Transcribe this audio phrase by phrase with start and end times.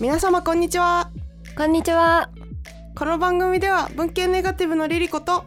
[0.00, 1.10] 皆様こんにちは。
[1.56, 2.30] こんにちは。
[2.94, 5.44] この番組では文系ネガティブのリリコと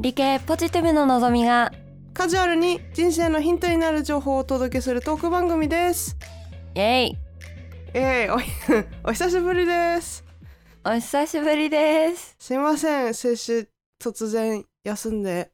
[0.00, 1.70] 理系ポジティブののぞみが
[2.12, 6.16] カジュアルに人生のヒントになる情報をお届けするトーク番組です。
[6.74, 7.18] イエイ。
[7.94, 8.34] えー、
[9.04, 10.24] お お久しぶりです。
[10.84, 12.34] お久しぶりです。
[12.40, 13.14] すいません。
[13.14, 13.68] 先週
[14.02, 15.52] 突然休んで。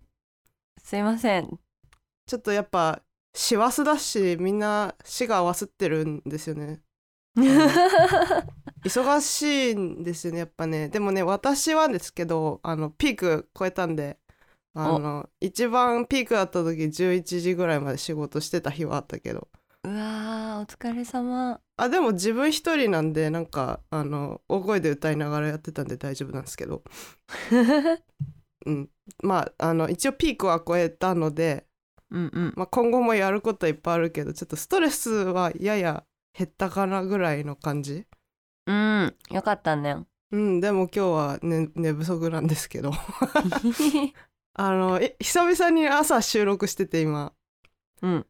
[0.83, 1.61] すいません。
[2.27, 3.03] ちょっとやっぱ
[3.35, 6.81] 師走だしみんな死が忘ってるんですよね
[7.37, 10.89] 忙しいんですよねやっぱね。
[10.89, 14.19] でもね私はですけどあのピーク超えたんで
[14.75, 19.49] あの一番ピークだった時11時ぐらいまで仕事してた日はあったけど。
[19.83, 21.61] うわーお疲れ様。
[21.77, 26.83] あでも自分一人なんでなんかあの大声で歌いながらやってたんで大丈夫なんですけど。
[28.67, 28.91] うん。
[29.23, 31.67] まああの一応ピークは超えたので、
[32.11, 32.53] うんうん。
[32.57, 36.05] まあ、今後もやることはいっぱいあるけどちょっとストレスはやや
[36.37, 38.07] 減ったかなぐらいの感じ？
[38.67, 40.05] うんよかったね。
[40.33, 42.93] うんでも今日は、ね、寝不足なんですけど。
[44.55, 47.33] あのえ久々に朝収録してて今。
[48.03, 48.27] うん。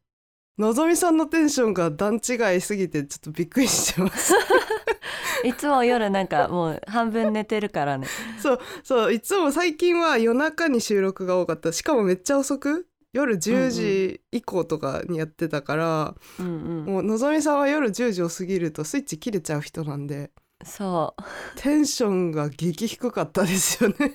[0.58, 4.34] のぞみさんのテンションが段違いすぎてちょっとびっくりしてます。
[5.44, 8.06] いつも夜なんかもう半分寝てるからね。
[8.38, 11.72] そうそういつも最近は夜中に収録が多かった。
[11.72, 12.89] しかもめっちゃ遅く？
[13.12, 16.48] 夜10時以降とかにやってたから、うんう
[16.82, 16.84] ん。
[16.84, 20.30] もうのぞみさんは夜10時を過ぎるとスイッチ切れちゃう人なんで
[20.64, 21.22] そう。
[21.56, 23.96] テンションが激低かったですよね。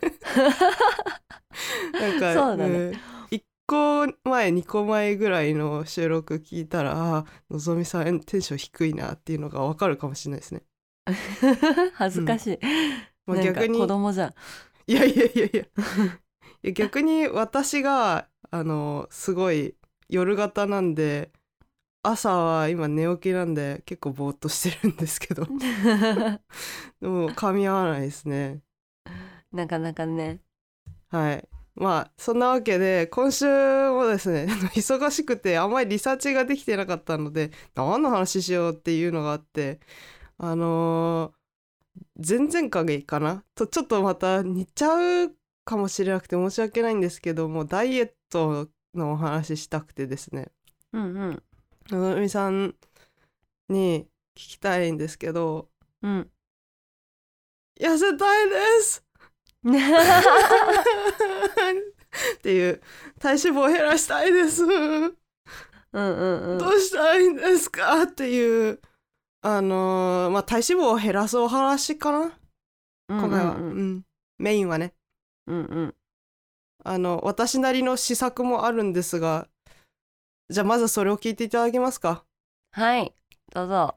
[1.93, 2.99] なんかそうだね。
[3.31, 10.61] 1個前2個前ぐらいの収録聞いたらのぞみさんテンション低いなっていうのが分かるかもしれないですね。
[11.93, 12.59] 恥ずかしい、
[13.25, 14.33] まあ、なんか逆に子供じゃん。
[14.87, 15.61] いやいやいやいや。
[15.61, 18.27] いや逆に私が
[18.59, 19.75] あのすごい
[20.09, 21.31] 夜型なんで
[22.03, 25.47] 朝は今寝起きなんで結構ぼーっとしてるんですけど。
[27.01, 28.61] でも噛み合わないですね。
[29.51, 30.41] なかなかね。
[31.09, 31.47] はい。
[31.75, 33.45] まあそんなわけで今週
[33.91, 39.79] もですね 忙しくてあんまりリサーチができてなかったので何の話しようっていうのがあって
[40.37, 41.37] あのー
[42.27, 43.43] 前々回かな？
[43.55, 45.35] とちょっとまた似ちゃう
[45.65, 50.49] かもしれなくて申し訳ないんですけどもダイエットのお話ししたくてですね。
[50.93, 51.43] うんうん。
[51.89, 52.75] のぞみさん
[53.69, 54.01] に
[54.35, 55.69] 聞きたいんですけど。
[56.01, 56.29] うん。
[57.79, 59.03] 痩せたいです！
[59.65, 59.67] っ
[62.41, 62.81] ていう
[63.19, 64.63] 体脂肪を減らしたいです。
[64.63, 65.17] うん
[65.93, 66.57] うんうん。
[66.57, 68.03] どうしたらいいんですか？
[68.03, 68.79] っていう
[69.41, 72.31] あのーまあ体脂肪を減らすお話かな？
[73.09, 73.77] 今回は、うんうん。
[73.77, 74.03] うん。
[74.37, 74.93] メインはね。
[75.47, 75.95] うんうん
[76.85, 79.47] あの私なりの施策もあるんですが
[80.49, 82.23] じゃあまずそれを聞いていただけますか？
[82.71, 83.13] はい
[83.53, 83.95] どうぞ。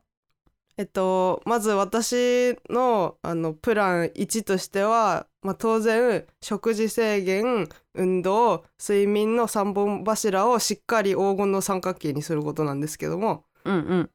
[0.79, 14.11] えっとまず私のあのプラン1としては、まあ、当然食事制限運動睡眠の3本柱をしっかり黄金の三角形にすることなんですけどもうんうん。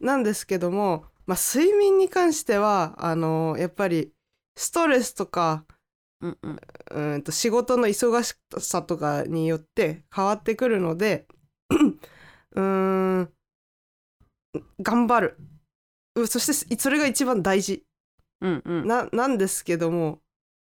[0.00, 4.12] なんですけども、まあ、睡眠に関してはあのやっぱり
[4.56, 5.64] ストレスとか
[6.20, 6.52] うんうん。
[6.52, 11.26] うーんと仕事の忙しさとかによって変わってくるので
[11.70, 12.60] うー
[13.22, 13.32] ん
[14.82, 15.36] 頑張る。
[16.16, 17.84] うそしてそれが一番大事。
[18.40, 18.86] うんうん。
[18.88, 20.20] ななんですけども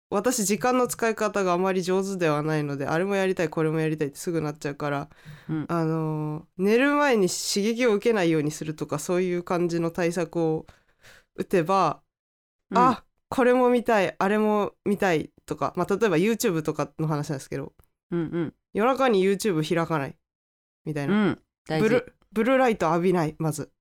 [0.10, 5.10] 私時間の使い方があまり上手ではないのであれもやりたいこれもやりたいってすぐなっちゃうから、
[5.50, 5.70] うん。
[5.70, 10.68] あのー寝る前に刺激を受けないようにするとかそういう感じの対策を
[11.36, 12.02] 打てば、
[12.74, 17.74] あこれも見たいあれも見たいとか、まあ、例えば YouTube とかの話なんですけど
[18.12, 18.54] うんうん。
[18.74, 20.16] 夜中に YouTube 開かない。
[20.86, 21.40] みたいうな、ん。
[21.68, 21.84] 大事。
[21.84, 23.72] ブルブルーライト浴びないまず。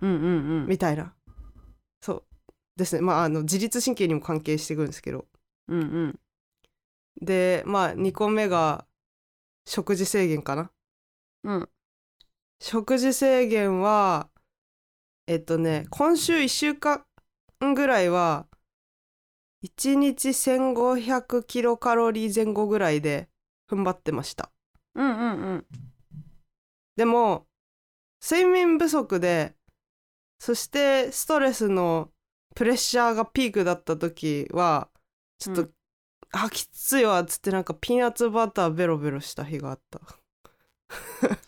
[0.00, 0.28] うんうんう
[0.64, 0.66] ん。
[0.66, 1.14] みたいな。
[2.00, 2.24] そう。
[2.76, 3.02] ですね。
[3.02, 5.26] まああの自律神経にも関係してくるんですけど。
[5.68, 6.18] うんうん。
[7.20, 8.86] でまあ2個目が
[9.66, 10.70] 食事制限かな。
[11.44, 11.68] うん。
[12.60, 14.28] 食事制限は
[15.26, 17.04] えっとね今週1週間
[17.74, 18.46] ぐらいは
[19.66, 23.28] 1日1500キロカロリー前後ぐらいで
[23.70, 24.50] 踏ん張ってました。
[24.94, 25.66] うんうんうん。
[26.96, 27.46] でも
[28.22, 29.54] 睡眠不足で
[30.38, 32.10] そしてストレスの
[32.54, 34.88] プレッシャーがピークだった時は
[35.38, 35.70] ちょっと、うん。
[36.32, 40.00] あきついわっつってなんかピーナッツバターベロベロした日があった。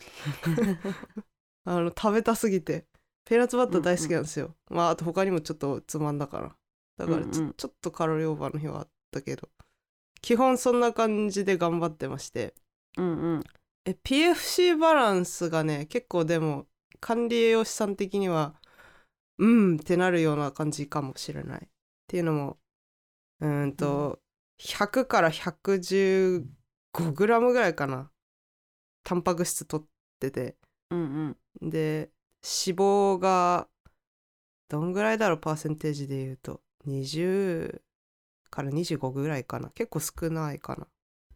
[1.65, 2.85] あの食べたすぎて。
[3.29, 6.55] ピーナッツバター大好きなんですよ、まああと他にもちょっとつまんだから
[6.99, 9.49] だからちょ,、っとカロリーオーバーの日はあったけど。
[10.21, 12.53] 基本そんな感じで頑張ってまして。
[12.97, 13.43] うんうん。
[13.85, 16.67] え PFC バランスがね結構でも
[16.99, 18.53] 管理栄養士さん的には
[19.37, 21.61] うんってなるような感じかもしれない。
[21.63, 21.69] っ
[22.07, 22.57] ていうのも
[23.39, 24.19] うーんと、
[24.61, 26.43] 100から115
[27.13, 28.11] グラムぐらいかな。
[29.05, 29.87] タンパク質取っ
[30.19, 30.57] てて。
[30.89, 31.69] うんうん。
[31.69, 32.11] で
[32.43, 33.69] 脂肪が
[34.67, 35.37] どんぐらいだろう？
[35.39, 37.81] パーセンテージで言うと20
[38.49, 39.69] から25ぐらいかな。
[39.69, 40.87] 結構少ないかな。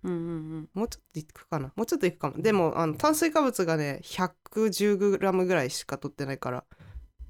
[0.04, 1.72] うんうんもうちょっといくかな。
[1.75, 2.42] もうちょっといくかも。
[2.42, 6.63] でもあの炭水化物がね 110g ぐらいしか取ってないから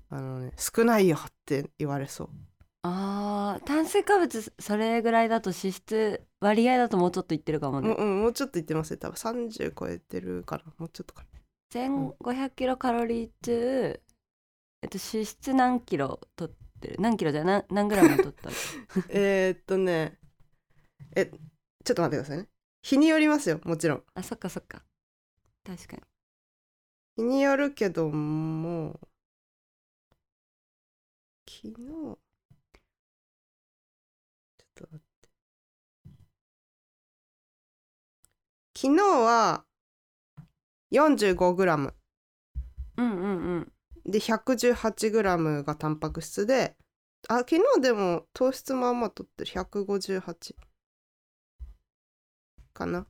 [0.10, 2.30] あのね少ないよって言われそう。
[2.86, 7.89] あー炭水化物それぐらいだと脂質割合だともうちょっといってるかもね。
[7.89, 10.63] もう,、うん、もうちょっと言ってますね多分30超えてるかな。
[10.77, 11.24] もうちょっとか
[11.74, 14.01] 1500キロカロリー中
[14.81, 16.95] えっと脂質何キロ取ってる。
[17.00, 18.56] 何キロじゃ何何グラム取ったの？
[19.09, 20.19] えーっとね。
[21.15, 21.25] え
[21.83, 22.50] ちょっと待ってくださいね。
[22.81, 24.03] 日によりますよもちろん。
[24.13, 24.83] あそっかそっか。
[25.63, 26.03] 確かに。
[27.18, 29.00] 日によるけども
[31.47, 32.18] 昨日ちょっ
[34.75, 35.30] と待って。
[38.75, 39.65] 昨日は
[40.91, 41.94] 45g
[42.97, 43.74] うんうんうん
[44.05, 46.75] で 118g がタンパク質で
[47.29, 49.51] あ昨日でも糖質まあまあとってる。
[49.51, 50.55] 158
[52.73, 53.07] かな。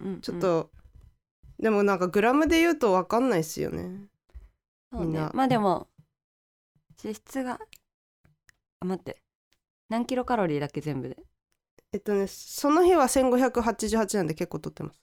[0.00, 0.20] うんうん。
[0.20, 0.70] ちょっと、
[1.60, 4.08] でもなんかグラムで言うと分かんないっすよね。
[4.92, 5.28] そうね。
[5.34, 5.88] まあでも
[7.02, 7.60] 脂質が
[8.80, 9.22] あ待って。
[9.88, 11.16] 何キロカロリーだっけ全部で？
[11.92, 15.00] えっとねその日は1588なんで結構取ってます。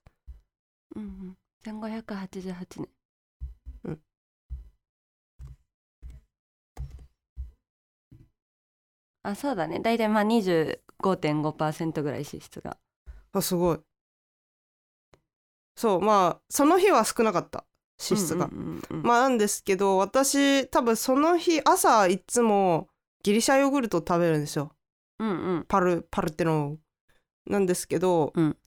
[0.96, 1.38] うんうん。
[1.64, 2.90] 1588ね
[3.86, 4.02] うん
[9.30, 9.80] あそうだね。
[9.80, 12.78] 大体まあ25.5%ぐらい脂質が。
[13.32, 13.80] あすごい。
[15.76, 17.66] そうまあその日は少なかった
[18.00, 22.90] 脂質が、うんうんうんうんまあなんですけど私多分その日朝いつも
[23.24, 24.74] ギリシャヨーグルトを食べるんですよ。
[25.20, 25.66] うんうん。
[25.68, 26.78] パルパルテノ
[27.46, 28.58] なんですけど、うん。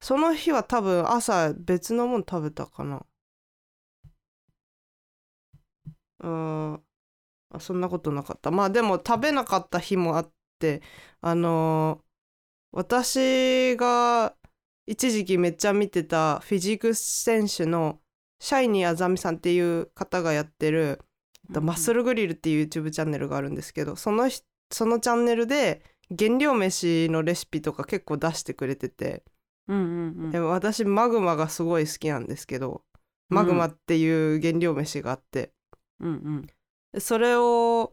[0.00, 3.04] その日は多分朝別のもの食べたかな。
[6.20, 6.85] うん
[7.56, 8.50] あそんなことなかった。
[8.50, 10.82] まあでも食べなかった日もあって
[11.20, 12.06] あのー
[12.72, 14.34] 私が
[14.86, 18.00] 一時期めっちゃ見てたフィジーク選手の
[18.38, 21.00] シャイニーあざみさんっていう方がやってる、
[21.48, 25.82] マッスルグリルっていう YouTube チャンネルがあるんですけどそのひそのチャンネルで
[26.16, 29.24] 原料飯のレシピとか結構出してくれてて、
[29.68, 29.80] うんう
[30.28, 32.82] んでも私マグマがすごい好きなんですけど
[33.28, 35.52] マグマっていう原料飯があって、
[36.00, 36.46] うんうん。
[36.46, 36.52] で
[36.98, 37.92] それを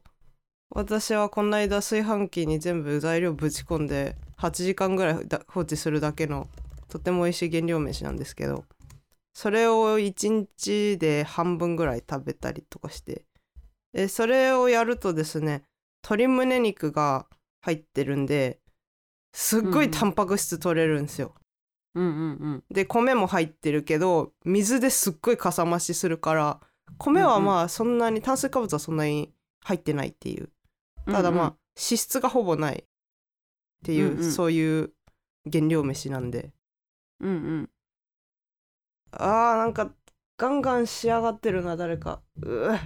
[0.69, 6.47] 私はこの間炊飯器に全部材料ぶち込んで8時間ぐらいだ放置するだけの
[6.87, 8.65] とても美味しい原料飯なんですけど
[9.33, 13.25] それを1日で半分ぐらい食べたりとかして
[13.93, 15.63] でそれをやるとですね
[16.03, 17.27] 鶏胸肉が
[17.61, 18.59] 入ってるんで
[19.33, 21.33] すっごいタンパク質取れるんですよ。
[21.95, 26.59] うんうんうんで米も入ってるけど水ですっごいかさ増しするから
[26.97, 30.49] 米はまあそんなに炭水化物はそんなに入ってないっていう。
[31.05, 31.45] ただまあ、
[31.75, 32.85] 脂質がほぼないっ
[33.83, 34.31] ていう、うんうん。
[34.31, 34.93] そういう
[35.51, 36.51] 原料飯なんで。
[37.19, 37.69] うんうん。
[39.11, 39.93] あーなんか
[40.37, 42.21] ガンガン仕上がってるな誰か。
[42.41, 42.79] うう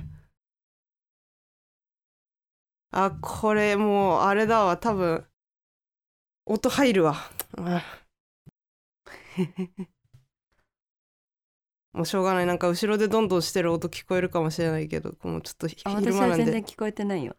[2.91, 4.77] あこれもうあれだわ。
[4.77, 5.25] 多分
[6.46, 7.15] 音入るわ。
[7.58, 7.82] うん
[11.98, 12.46] もうしょうがない。
[12.46, 16.46] なんか後ろでどんどんしてる音聞こえるかもしれないけどもうちょっと昼間なんで。
[16.46, 17.36] 全然聞こえてないよ。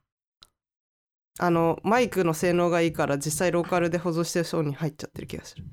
[1.39, 5.65] あのマイクの性能がいいから実際ローカルで保存してる層に入っちゃってる気がする。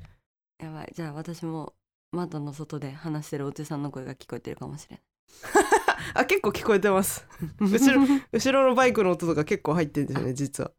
[0.59, 0.93] やばい。
[0.95, 1.73] じゃあ私も
[2.11, 5.01] 窓の外で話してるおじさんの声が聞こえてるかもしれ
[6.13, 7.27] あ結構聞こえてます。
[7.59, 10.71] な い後ろ後ろのバイクの音とか結構入ってるんですよね実は。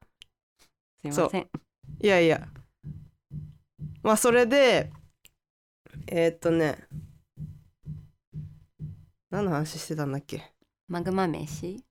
[1.00, 1.50] すいません。
[2.02, 2.46] いやいや。
[4.04, 4.92] まあそれで
[6.06, 6.86] えー、っとね
[9.36, 10.50] 何の話してたんだっけ？
[10.88, 11.84] マグマ飯？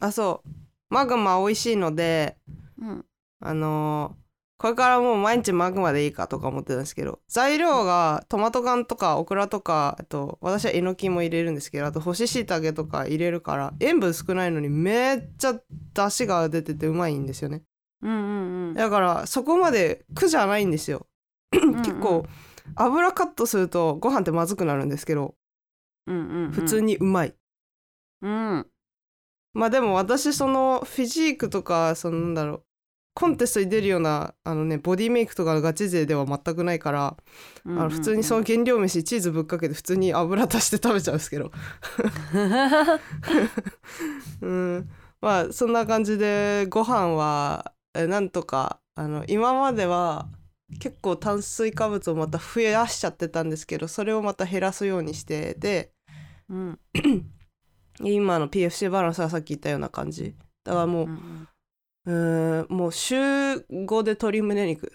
[0.00, 0.50] あそう。
[0.90, 2.36] マグマ美味しいので
[2.76, 3.04] うん。
[3.40, 4.28] あのー
[4.60, 15.54] これからもう毎日マグマでいいかとか思ってたんですけど材料がトマト缶とかオクラとかあと私はえのきも入れるんですけどあと干し椎茸とか入れるから塩分少ないのにめっちゃ
[15.94, 17.62] 出汁が出ててうまいんですよね。
[18.02, 18.74] うんうんうん。
[18.74, 21.06] だからそこまで苦じゃないんですよ。
[21.52, 22.26] 結構
[22.74, 25.36] 油カットするとご飯ってまずくなるんですけど
[26.08, 26.52] うんうんうん。
[26.52, 27.34] 普通にうまい、
[28.22, 28.66] うん。
[29.54, 32.62] まあでも私そのフィジークとかそのなんだろう
[33.14, 37.16] コンテストに出るようなあのねボディメイクとかのガチ勢では全くないから、
[37.64, 41.50] うんうんあの普通にその原料飯チーズぶっかけて普通に油足して食べちゃうんですけど。
[44.40, 44.88] うん。
[45.20, 50.28] まあそんな感じでご飯はえなんとかあの今までは
[50.78, 55.92] 結構炭水化物をまた増やしちゃってたんですけどそれをまた減らすようにしてで
[56.50, 56.78] うん。
[58.00, 60.34] 今の PFC バランスはさっき言ったような感じ。
[60.64, 61.08] だからもう
[62.04, 64.92] うんうもう週5で鶏胸肉。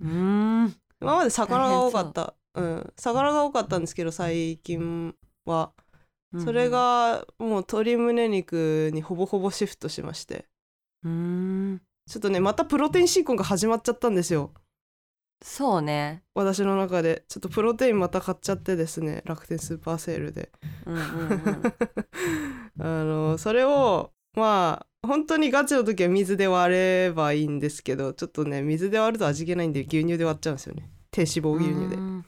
[0.00, 0.74] うん。
[1.00, 2.34] 今まで魚が多かった。
[2.54, 2.62] う。
[2.62, 2.92] ん。
[2.96, 5.72] 魚が多かったんですけど最近は。
[5.78, 5.86] うん
[6.44, 10.46] それがもう鶏胸肉にほぼほぼシフトしまして。
[11.02, 11.80] うん。
[12.06, 14.52] ちょっとねまたプロテインシーコンが始まっちゃったんですよ
[15.42, 16.22] そうね。
[16.34, 20.50] 私の中でちょっとプロテインまた買っちゃってですね楽天スーパーセールで。
[20.86, 21.62] うんうんうん
[22.78, 30.90] あのそれをまあ本当にガチの時は水で割ればいいんですけどちょっとね水で割ると味気ないんで牛乳で割っちゃうんですよね。
[31.10, 31.96] 低脂肪牛乳で。
[31.96, 32.24] うん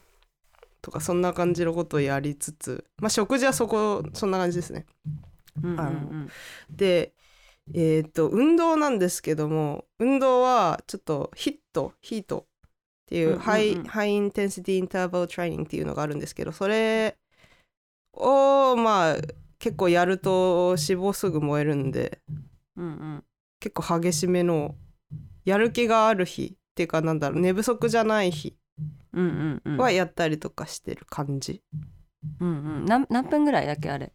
[0.81, 4.85] とかそんな感じのことをやりつつまあ食事はそこそんな感じですね。
[5.61, 6.27] うんうんあの
[6.69, 7.13] で
[7.73, 12.47] えっ、と運動なんですけども運動はちょっとヒットヒート
[13.09, 17.17] っていう high, high intensity interval training っていうのがあるんですけどそれ
[18.13, 19.15] をまあ
[19.57, 22.19] 結構やると脂肪すぐ燃えるんで
[22.77, 23.23] うんうん。
[23.59, 24.75] 結構激しめの
[25.43, 28.55] やる気がある日っていうかなんだろう寝不足じゃない日
[29.11, 31.63] はやったりとかしてる感じ、
[32.39, 32.51] うんう
[32.81, 32.85] ん。
[32.85, 34.13] 何何分ぐらいだっけあれ？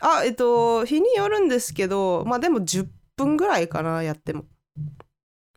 [0.00, 4.44] あえっと日によるんですけどまあでも10分ぐらいかなやっても。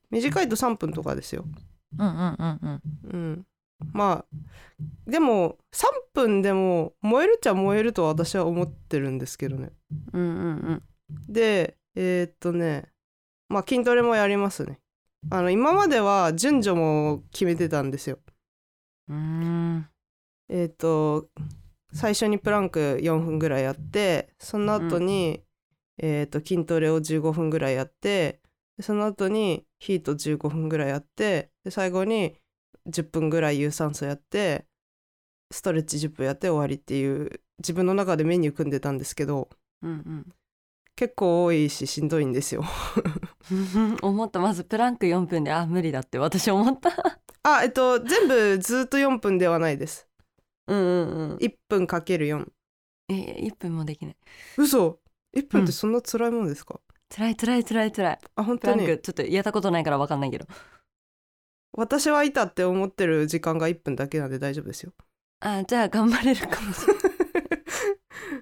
[0.10, 1.46] 短いと3分とかですよ
[1.98, 2.82] うんうんうんうん。
[3.14, 3.46] うん。
[3.94, 4.26] まあ
[5.08, 9.72] でも3分でも燃えるっちゃ燃えると私は思ってるんですけどね。
[10.14, 10.26] うんう
[10.74, 10.84] ん
[11.28, 12.90] でえーっとね
[13.50, 14.80] まあ筋トレもやりますね。
[15.30, 18.20] あの今までは順序も決めてたんですよ。
[19.10, 19.20] うんう
[19.80, 19.88] ん。
[20.50, 21.30] えーっと
[21.94, 25.44] 最初にプランク4分ぐらいやってその後に、
[25.98, 28.42] えーっと筋トレを15分ぐらいやってで
[28.80, 32.36] その後にヒート15分ぐらいやってで最後に
[32.88, 34.66] 10分ぐらい有酸素やって
[35.52, 39.50] ストレッチ10分やって終わりっていう自分の中でメニュー組んでたんですけど
[39.82, 40.26] うん
[40.96, 42.64] 結構多いししんどいんですよ。
[43.52, 44.40] う ん思った。
[44.40, 46.92] まずプランク4分であ無理だって私思った。
[47.42, 50.08] あえっと全部ずっと4分ではないです。
[50.68, 51.38] うんうんうん。
[51.38, 52.48] 1分かける4
[53.10, 53.14] え
[53.48, 54.18] 1分もできない。
[54.58, 55.00] 嘘
[55.36, 56.80] ！1分ってそんな辛いもんですか、
[57.14, 58.20] 辛い辛い辛い辛い。
[58.36, 58.86] あ本当に。
[58.86, 60.46] クちょっとやったことないから分かんないけど。
[61.74, 64.94] 私はいたって思ってる時間が1分だけなんで大丈夫ですよ。
[65.42, 67.04] あじゃあ頑張れるかもしれない。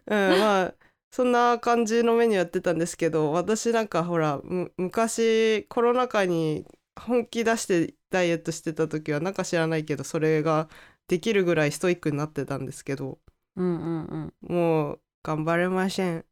[0.34, 0.76] うんまあ
[1.12, 6.66] そんな感じのメニューやってたんですけど私なんかほらむ昔コロナ禍に
[7.00, 10.70] 本気出してダイエットしてた時はなんか知らないけどそれが
[11.08, 13.20] できるぐらいストイックになってたんですけど。
[13.56, 14.56] うんうんうん。
[14.56, 16.26] もう頑張れません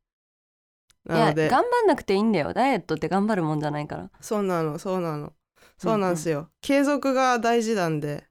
[1.08, 1.50] なので。
[1.50, 2.54] 頑張んなくていいんだよ。
[2.54, 4.12] ダイエットって頑張るもんじゃないから。
[4.22, 5.34] そうなのそうなの。
[5.78, 8.26] そうなんですよ、継続が大事なんで。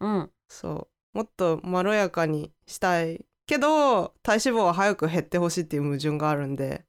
[0.00, 0.30] うん。
[0.48, 1.18] そう。
[1.18, 6.84] もっとまろやかにしたいけど体脂肪は早く減ってほしいっていう矛盾があるんで。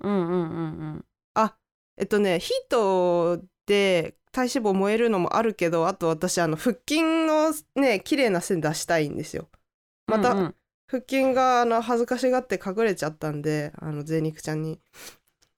[0.00, 0.38] うんうんうんう
[0.98, 1.04] ん。
[1.98, 9.48] えっとねヒートで体脂肪燃えるのもあるけどあと私あの腹筋のね綺麗な線出したいんですよ。
[10.06, 10.54] また、うんうん
[10.88, 14.80] 腹筋があの恥ずかしがって隠れちゃったんであの贅肉ちゃんに。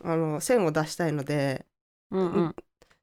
[0.04, 1.66] あの線を出したいので。
[2.10, 2.56] うんうん。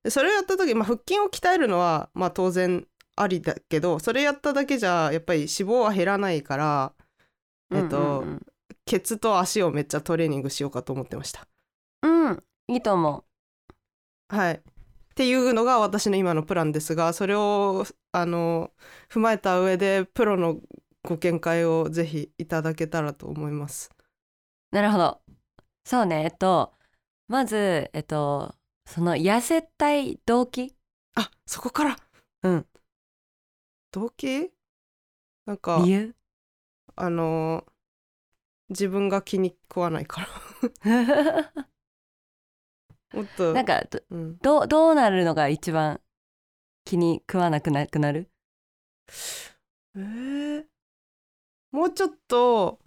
[0.03, 6.94] でそれをやった時、まあ、腹筋を鍛えるのはまあ当然ありだけどそれやっただけじゃやっぱり脂肪は減らないから
[7.74, 8.46] えっとうん
[8.86, 11.48] ケツと足をめっちゃトレーニングしようかと思ってました。
[12.03, 13.25] うん、うんいいと思
[14.29, 14.53] はい。
[14.53, 14.62] っ
[15.15, 18.72] ていうのが私の今のプランですがそれをあの
[19.10, 20.60] 踏まえた上でプロの
[21.05, 23.89] ご見解をぜひいただけたらと思います。
[24.71, 25.21] うなるほど。
[25.85, 26.24] そうね。
[26.24, 26.74] えっと
[27.27, 30.75] まずえっとその痩せたい動機？
[31.15, 31.97] あそこから。
[32.43, 32.65] うん。
[33.91, 34.51] 動機？
[35.45, 36.15] なんか理由？
[36.95, 37.65] あの
[38.69, 40.27] 自分が気に食わないから。
[43.13, 46.01] もっとなんかどうん、どうどうなるのが一番
[46.83, 48.29] 気に食わなくなくなる？
[49.95, 50.75] えー
[51.75, 52.79] もうちょっと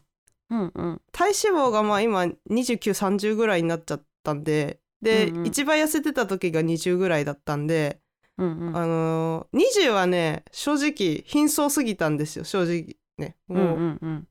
[0.50, 1.02] うんうん。
[1.12, 5.46] 体脂肪がまあ今2930ぐらいになっちゃったんでで、うんうん。
[5.46, 8.00] 一番痩せてた時が20ぐらいだったんで、
[8.38, 8.76] うんうん。
[8.76, 13.36] あのー、20はね正直貧相すぎたんですよ正直ね。
[13.50, 14.28] うもう、んうんうん。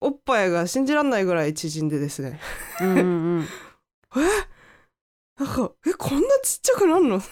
[0.00, 2.40] おっぱいが信じらんないぐらい縮んでですね。
[2.80, 3.46] うんうんうん。
[5.38, 7.18] なんかえこんなちっちゃくなんの？
[7.20, 7.26] って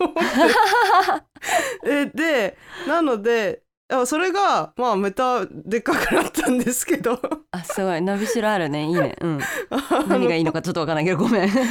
[0.00, 0.20] 思って。
[1.86, 2.56] えで
[2.88, 7.18] なのであそれがまあめたでっかくなったんですけど。
[7.50, 8.02] あすごい。
[8.02, 8.86] 伸びしろあるね。
[8.86, 9.16] いいね。
[9.20, 9.40] うん。
[10.08, 11.04] 何がいいのかちょっとわかんない。
[11.04, 11.62] けどごめん、体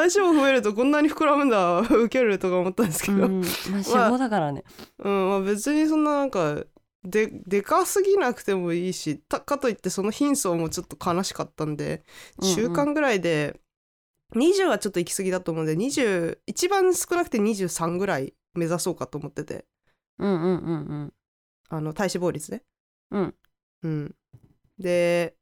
[0.00, 1.78] 脂肪増えるとこんなに膨らむんだ。
[1.78, 4.64] ウケるとか思ったんですけど、うん、まあ脂肪だからね、
[4.98, 5.28] うん。
[5.28, 6.64] まあ、別にそんななんか
[7.04, 12.02] ででかすぎなくてもいいしたかといってその貧相もちょっと悲しかったんで
[12.42, 12.54] うんうん。
[12.54, 13.60] 週間ぐらいで、
[14.34, 19.64] 20はちょっと行き過ぎだと思うんで20一番少なくて23ぐらい目指そうかと思ってて。
[20.18, 21.12] うんうんうんうん
[21.68, 22.62] あの体脂肪率ね。
[23.10, 23.34] うん。
[23.82, 24.14] うん、
[24.78, 25.36] で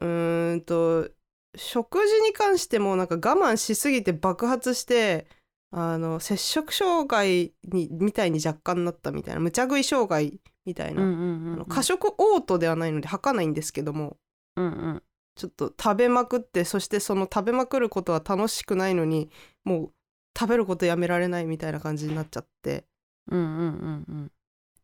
[0.00, 1.08] うーんと
[1.56, 5.26] 食事に関してもなんか我慢しすぎて爆発して
[5.70, 11.02] あの摂食障害にみたいに若干なったみたいな無茶食い障害みたいな、
[11.68, 14.16] 過食嘔吐ではないので吐かないんですけども
[14.56, 15.02] うんうん。
[15.36, 19.30] ちょっと食べまくってそしてその食べまくることは楽しくないのに
[19.64, 19.92] もう
[20.38, 22.84] 食べることやめられないみたいな感じになっちゃって。
[23.30, 24.32] うんうんうんうん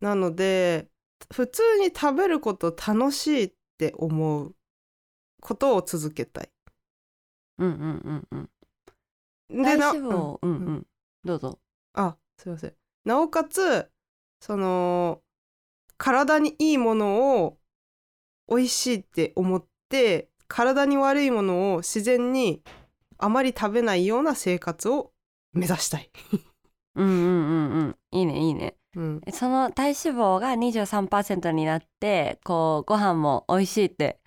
[0.02, 0.88] なので
[1.32, 4.54] 普通に食べること楽しいって思う
[5.40, 6.50] ことを続けたい。
[7.58, 8.50] うんうんうん
[9.50, 9.62] うん。
[9.62, 10.66] でな体脂肪うんうん。
[10.66, 10.86] うん。
[11.24, 11.60] どうぞ。
[11.94, 12.74] あすいません。
[13.04, 13.88] なおかつ
[14.40, 15.22] その
[15.96, 17.58] 体にいいものを
[18.48, 22.60] 美味しいって思って体に悪いものを自然に
[23.18, 25.12] あまり食べないような生活を
[25.52, 26.10] 目指したい。
[26.94, 27.96] うんうんうんうん。
[28.10, 28.76] いいねいいね。
[28.94, 34.20] うん、その体脂肪が23%になってこうご飯も美味しいって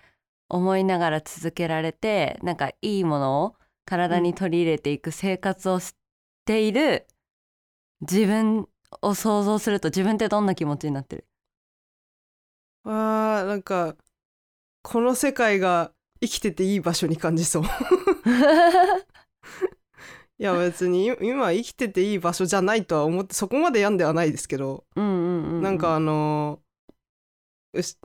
[0.48, 5.94] 思いながら続けられてなんかいいものを体に取り入れていく生活をし
[6.44, 7.06] ている
[8.00, 8.68] 自分
[9.02, 11.26] を想像すると自分ってどんな気持ちになってる？
[12.84, 13.96] あーなんか
[14.82, 17.64] この世界が生きてていい場所に感じそう。
[20.38, 25.62] いや別にい今生きてていい場所じゃないとは思ってそこまで病んではないですけど、うんうんうんうん。
[25.62, 26.66] なんかあのー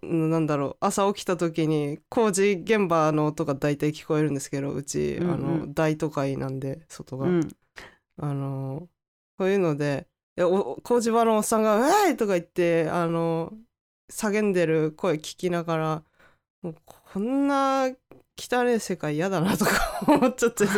[0.01, 5.33] なんだろう朝起きた時に工事現場の音が大体聞こえるんですけどうち、うんうん。
[5.33, 7.49] あの大都会なんで外が、うん。
[8.17, 8.87] あのー
[9.37, 10.07] こういうので
[10.83, 13.55] 工事場のおっさんが「うわい!」とか言ってあのー
[14.13, 16.03] 叫んでる声聞きながら
[16.61, 17.89] もうこんな
[18.41, 19.71] 汚い世界嫌だなとか
[20.07, 20.65] 思っちゃって。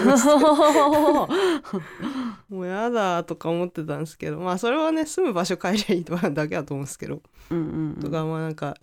[2.50, 4.40] もうやだとか思ってたんですけど。
[4.40, 7.22] まあそれはね住む場所変えりゃいいとかだけだと思うんですけど、
[7.52, 8.02] うんうんうん。
[8.02, 8.76] とかまあなんか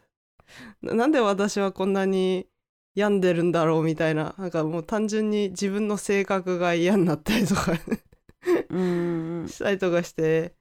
[0.81, 2.47] ななんで私はこんなに
[2.95, 4.35] 病んでるんだろうみたいな。
[4.39, 7.75] なんかもう単純に自分の性格が嫌になったりとか。
[7.77, 10.55] したりとかして。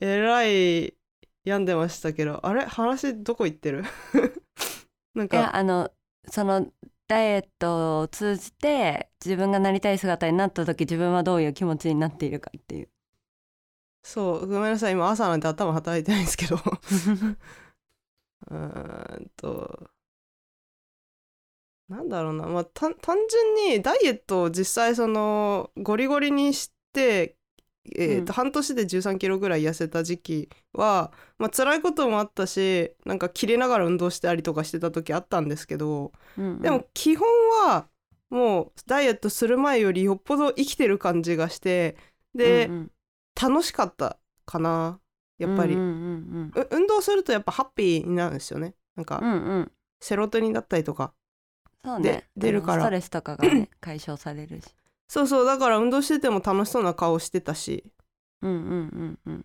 [0.00, 0.94] えらい
[1.44, 2.44] 病んでましたけど。
[2.46, 2.64] あれ？
[2.64, 3.84] 話どこ行ってる？
[5.14, 5.90] なんいやかあの
[6.30, 6.66] その
[7.08, 12.88] ダイエットを通じて自分がなりたい姿になった時自分はどういう気持ちになっているかっていう。
[14.02, 14.92] そうごめんなさい。
[14.92, 16.58] 今朝なんて頭働いてないんですけど。
[18.50, 19.90] うんと。
[21.88, 22.46] なんだろうな。
[22.46, 27.36] まあ単単純にダイエットを実際そのゴリゴリにして、
[27.96, 28.34] えーとうん。
[28.34, 36.60] 半年で1 3キロぐらい痩せた時期は、まあ辛いこともあったしなんか切れながら運動したりとかしてた時あったんですけどうんうん。
[36.60, 37.26] でも基本
[37.66, 37.88] は
[38.30, 41.96] もうダイエットする前よりよっぽど生きてる感じがして
[42.34, 42.90] で、うんうん。
[43.40, 44.98] 楽しかったかな
[45.38, 45.74] やっぱり。
[45.74, 48.74] うんうんう運動するとやっぱハッピーになるんですよね。
[48.96, 49.38] なんかうんうん。
[49.38, 51.14] うんセロトニンだったりとか。
[51.84, 52.82] そうでね出るから。
[52.82, 54.66] ストレスとかがね解消されるし
[55.08, 57.84] そうそうだから運動してても楽しそうな顔してたし。
[58.42, 59.44] うんうんうん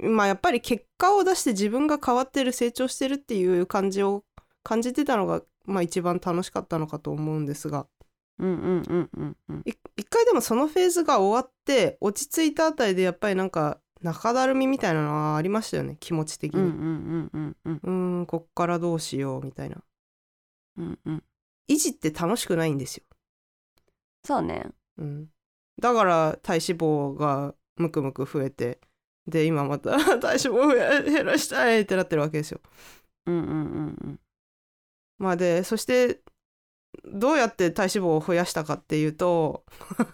[0.00, 0.14] うん。
[0.16, 4.24] まあやっぱり結果を出して自分が変わってる成長してるっていう感じを
[4.62, 7.86] 感じてたのがまあ一番楽しかったのかと思うんですが。
[8.38, 9.62] うんうんうんうんうん。
[9.64, 16.60] い一回でもそのフェーズが終わって落ち着いたあたりでやっぱりなんか中だるみみたいなのはありましたよね気持ち的に。
[16.60, 18.16] うんうんうんうんうん。
[18.18, 19.82] うーんこっからどうしようみたいな。
[20.76, 21.24] うんうん。
[21.68, 23.04] 維持って楽しくないんですよ
[24.26, 24.66] そうね
[24.98, 25.28] うん、
[25.80, 28.80] だから体脂肪がムクムク増えて
[29.26, 32.60] で今また 体脂肪減らしたいってなってるわけですよ。
[33.26, 34.20] うんうんうんうん
[35.18, 36.22] まあでそして
[37.04, 39.64] どうやって体脂肪を増やしたかっていうと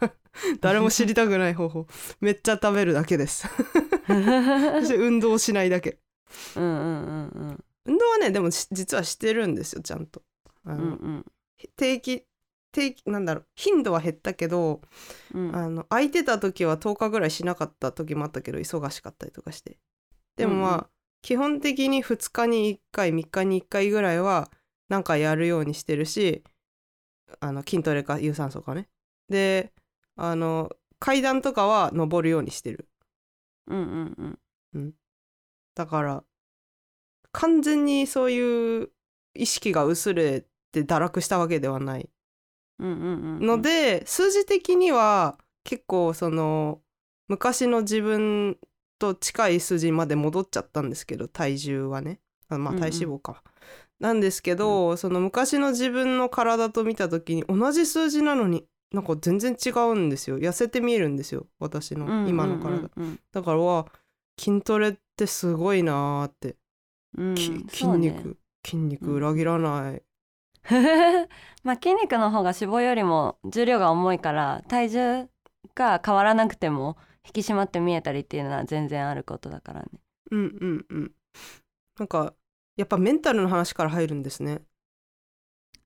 [0.60, 1.86] 誰も知りたくない方法
[2.20, 3.48] めっちゃ食べるだけです。
[4.06, 4.12] そ
[4.84, 5.98] して運動しないだけ。
[6.56, 10.22] うんうんうんうん運動はねでもし実はしてるんですよちゃんと。
[10.64, 11.26] あうのん
[11.76, 12.24] 定期
[12.72, 14.80] 定期なんだろう頻度は減ったけど
[15.34, 15.56] うん。
[15.56, 19.78] あの空いてた時は10日ぐらいしなかった時もあったけど忙しかったりとかして。
[20.36, 20.88] でもまあ、うんう
[21.22, 24.50] 基本的に2日に1回3日に1回ぐらいは
[24.88, 26.42] なんかやるようにしてるし
[27.40, 28.88] あの筋トレか有酸素かね。
[29.28, 29.72] で
[30.16, 32.88] あの階段とかは登るようにしてる。
[33.66, 33.82] うんう
[34.24, 34.38] ん
[34.74, 34.94] うん。
[35.74, 36.24] だから
[37.32, 38.90] 完全にそういう
[39.34, 42.00] 意識が薄れて堕落したわけではない。
[42.00, 42.21] うんうんうんうん
[42.82, 46.80] ので、数字的には結構その
[47.28, 48.58] 昔の自分
[48.98, 52.20] と近い数字まで戻っちゃったんですけど体重はね。
[52.48, 52.82] あまあうんうん。
[52.82, 53.42] 体脂肪か、
[54.00, 60.38] なんですけど、その昔の自分の体と見た時に同じ数字なのになんか全然違うんですよ。
[60.38, 61.46] 痩せて見えるんですよ。
[61.58, 63.86] 私の今の体、うんだからわ
[64.38, 66.56] 筋トレってすごいなーって、
[67.16, 70.02] うん筋肉、筋肉裏切らない、
[71.64, 75.28] まあ筋肉の方が脂肪よりも重量が重いから体重
[75.74, 79.88] が変わらなくても引き締まって見えたりっていうのは全然あることだからね。
[80.30, 81.12] うんうんうん。
[81.98, 82.34] なんか
[82.76, 84.62] やっぱメンタルの話から入るんですね。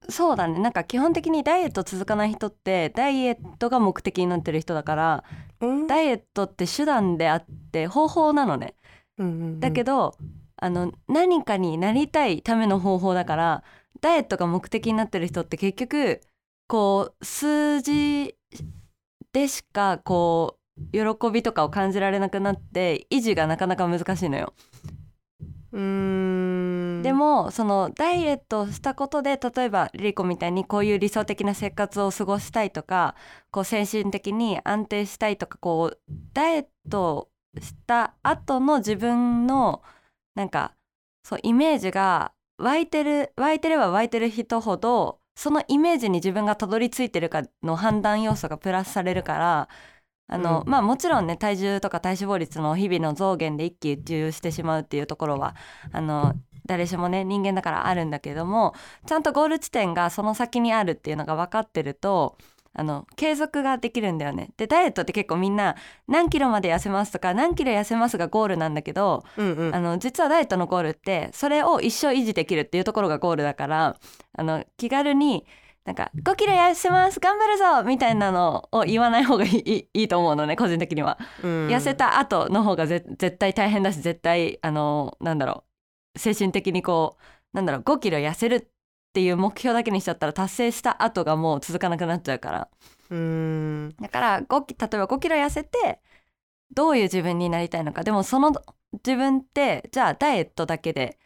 [0.08, 0.60] そうだね。
[0.60, 5.24] なんか基本的にダイエット続かない人ってダイエットが目的になってる人だから
[5.60, 5.86] うん。
[5.86, 8.74] ダイエットって手段であって方法なのね。
[9.18, 9.60] うんうんうん。
[9.60, 10.14] だけど、
[10.58, 13.64] あの何かになりたいための方法だから
[14.00, 16.20] ダイエットが目的になってる人って結局
[16.68, 18.34] こう数字
[19.32, 24.52] でしかこう喜びとかを感じられなくなって維持がなかなか難しいのよ。
[25.72, 33.14] うーんでもそのダイエットをしたことで例えばリリコみたいにこういう理想的な生活を過ごしたいとか
[33.50, 35.98] こう精神的に安定したいとかこう
[36.32, 37.28] ダイエット
[37.60, 39.82] した後の自分の
[40.34, 40.72] なんか
[41.24, 49.68] そうイメージが湧いてる湧いてれば湧いてる人ほどそのイメージに自分がたどり着いてるかの判断要素がプラスされるから
[50.28, 50.70] あの、うん。
[50.70, 55.54] まあもちろんね体重とか体脂肪率の日々の増減で一喜一憂してしまうっていうところは
[55.92, 56.34] あの
[56.66, 58.74] 誰しもね人間だからあるんだけども
[59.06, 62.36] ちゃんとゴール地点がその先にあるっていうのが分かってると
[62.78, 64.50] あの継続ができるんだよね。
[64.58, 65.76] でダイエットって結構みんな
[66.08, 73.96] 何キロまで痩せますとか何キロ痩せますがゴールなんだけどうんうんあの実はダイエットのゴールってそれを一生維持できるっていうところがゴールだから
[74.36, 75.46] あの気軽に
[75.86, 81.18] なんか5キロ痩せます頑張るぞみたいなのを言わない方がいいと思うのね個人的には。
[81.42, 85.64] うん痩せた後の方がぜ絶対大変だし絶対あのなんだろ
[86.14, 88.70] う精神的にこうなんだろう5キロ痩せる
[89.16, 92.68] っていう目標だけにしちゃったら達成した後がもう続かなくなっちゃうから。
[93.08, 93.94] うーん。
[93.98, 96.02] だから5キ例えば5キロ痩せて
[96.70, 98.04] どういう自分になりたいのか。
[98.04, 98.52] でもその
[98.92, 101.18] 自分ってじゃあダイエットだけで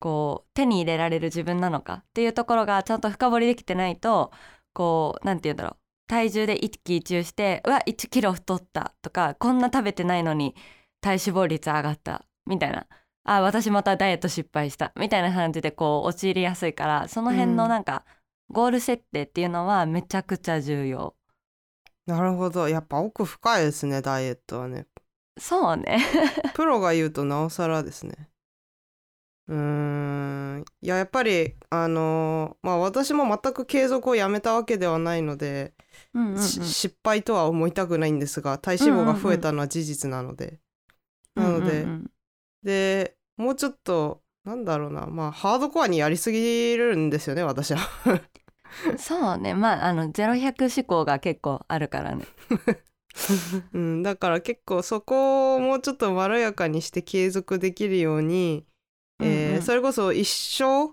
[0.00, 1.94] こう手に入れられる自分なのか。
[1.94, 4.30] っていうところがちゃんと深掘りできてないと
[4.74, 5.76] こうなんて言うんだろう。
[6.06, 10.54] 体重で一喜一憂してうわ1キロ太ったとかこんな食べてないのに
[11.00, 12.86] 体脂肪率上がったみたいな
[13.24, 14.92] あ私またダイエット失敗した。
[14.96, 18.04] みたいな感じでこう陥りやすいからその辺のなんか、
[18.50, 21.14] ゴール設定っていうのはめちゃくちゃ重要。
[22.06, 22.68] なるほど。
[22.68, 24.86] やっぱ奥深いですねダイエットはね。
[25.38, 25.98] そうね。
[26.54, 28.28] プロが言うとなおさらですね。
[29.48, 30.64] うーん。
[30.82, 35.72] いややっぱりあのーまあ私も全く継続をやめたわけではないので、
[36.12, 36.42] うんうんうん。
[36.42, 40.60] し失敗とは思いたくないんですが体脂肪が増えたのは事実なので、
[41.34, 42.10] なので、うんうん
[42.64, 45.06] でもうちょっとなんだろうな。
[45.06, 47.80] まあハードコアにやりすぎるんですよね私は。
[48.06, 48.20] うん
[48.98, 49.54] そうね。
[49.54, 52.24] まああの0100思考が結構あるからね。
[53.72, 58.66] うん、だから結構そこをもうちょっとまろやかにして継続できるように、
[59.20, 59.62] えーうんうん。
[59.62, 60.92] それこそ一生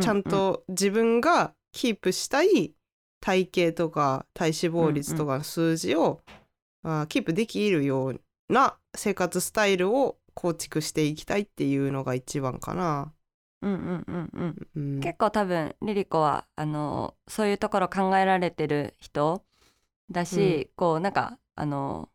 [0.00, 2.74] ちゃんと自分がキープしたい
[3.20, 6.20] 体型とか体脂肪率とかの数字を、
[6.82, 13.12] あーキープできるような生活スタイルを構築していきたいっていうのが一番かな。
[13.60, 14.68] うんうんうんうん。
[14.74, 19.44] うん、結構多分リリコはあのそういうところ考えられてる人
[20.10, 22.10] だし、こうなんかあの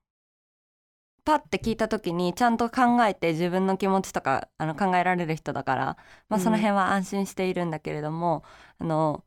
[1.24, 5.98] パッて聞いた時にちゃんと考えて自分の気持ちとかあの考えられる人だから、
[6.30, 6.40] まあ、うん。
[6.40, 8.44] その辺は安心しているんだけれども、
[8.80, 9.24] あの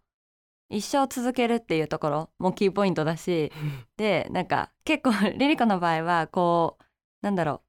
[0.71, 3.53] 一生続けるっていうところもキーポイントだし
[3.97, 6.85] でなんか結構リリコの場合はこう
[7.23, 7.68] なんだろう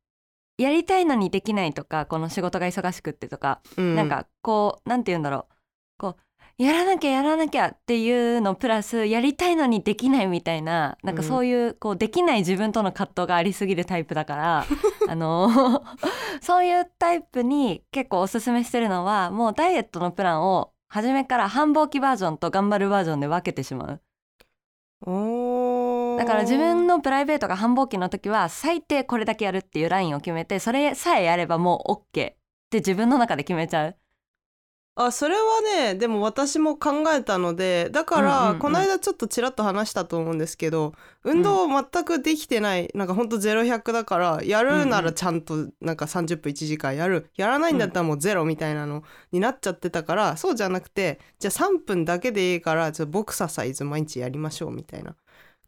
[0.59, 3.95] やりたいのにできないとかこの仕事が忙しくってとかうん。
[3.95, 5.53] なんかこうなんて言うんだろう。
[5.97, 11.27] こうやらなきゃやらなきゃっていうのプラスやりたいのにできないみたいななんかうん。
[11.27, 14.65] そういうこうできない自分との葛藤がありすぎるタイプだから
[15.07, 15.83] あの
[16.41, 24.01] そういうタイプに結構おすすめしてるのはもうダイエットのプランを初めから繁忙期バージョンと頑張るバージョンで分けてしまう
[26.19, 32.35] だから自分のプライベートが繁忙期の時は最低これだけやるっていうラインを決めてそれさえやればもう OK って
[32.73, 33.95] 自分の中で決めちゃう。
[35.01, 38.59] あそれはねでも私も考えたのでだから、うんうんうん。
[38.59, 47.29] この間ちょっとちらっと話したと思うんですけど運動全くできてない、なんかほんと0100だからやるならちゃんとなんか30分1時間やる。
[47.37, 55.15] やらないんだったらもうゼロみたいなのになっちゃってたから、そうじゃなくてじゃあ3分だけでいいからちょっとボクササイズ毎日やりましょうみたいな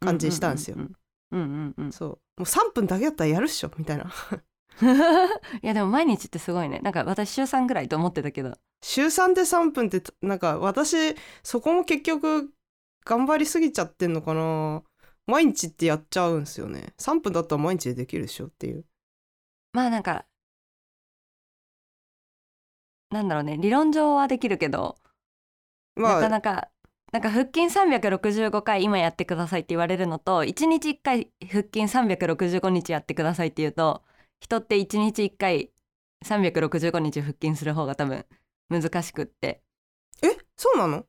[0.02, 0.76] 感じにしたんですよ。
[0.76, 0.92] うん
[1.30, 2.08] うんうんそう。
[2.08, 4.04] もう3分だけだったらやるっしょみたいな。
[5.62, 6.80] いやでも毎日ってすごいね。
[6.80, 8.54] なんか私週3ぐらいと思ってたけど。
[8.82, 10.96] 週3で3分ってなんか私
[11.42, 12.52] そこも結局
[13.04, 14.82] 頑張りすぎちゃってんのかな。
[15.26, 16.94] 毎日ってやっちゃうんすよね。
[16.98, 18.84] 3分だったら毎日でできるでしょっていう。
[19.72, 20.26] まあなんか
[23.12, 23.58] なんだろうね。
[23.58, 24.96] 理論上はできるけど、
[25.94, 26.68] まあなかなか
[27.12, 34.02] なんか腹筋365回今やってくださいって言われるのと1日1回腹筋365日やってくださいって言うと
[34.40, 35.70] 人って1日1回
[36.24, 38.24] 365日腹筋する方が多分
[38.70, 39.62] 難しくって。
[40.22, 41.04] えそうなの？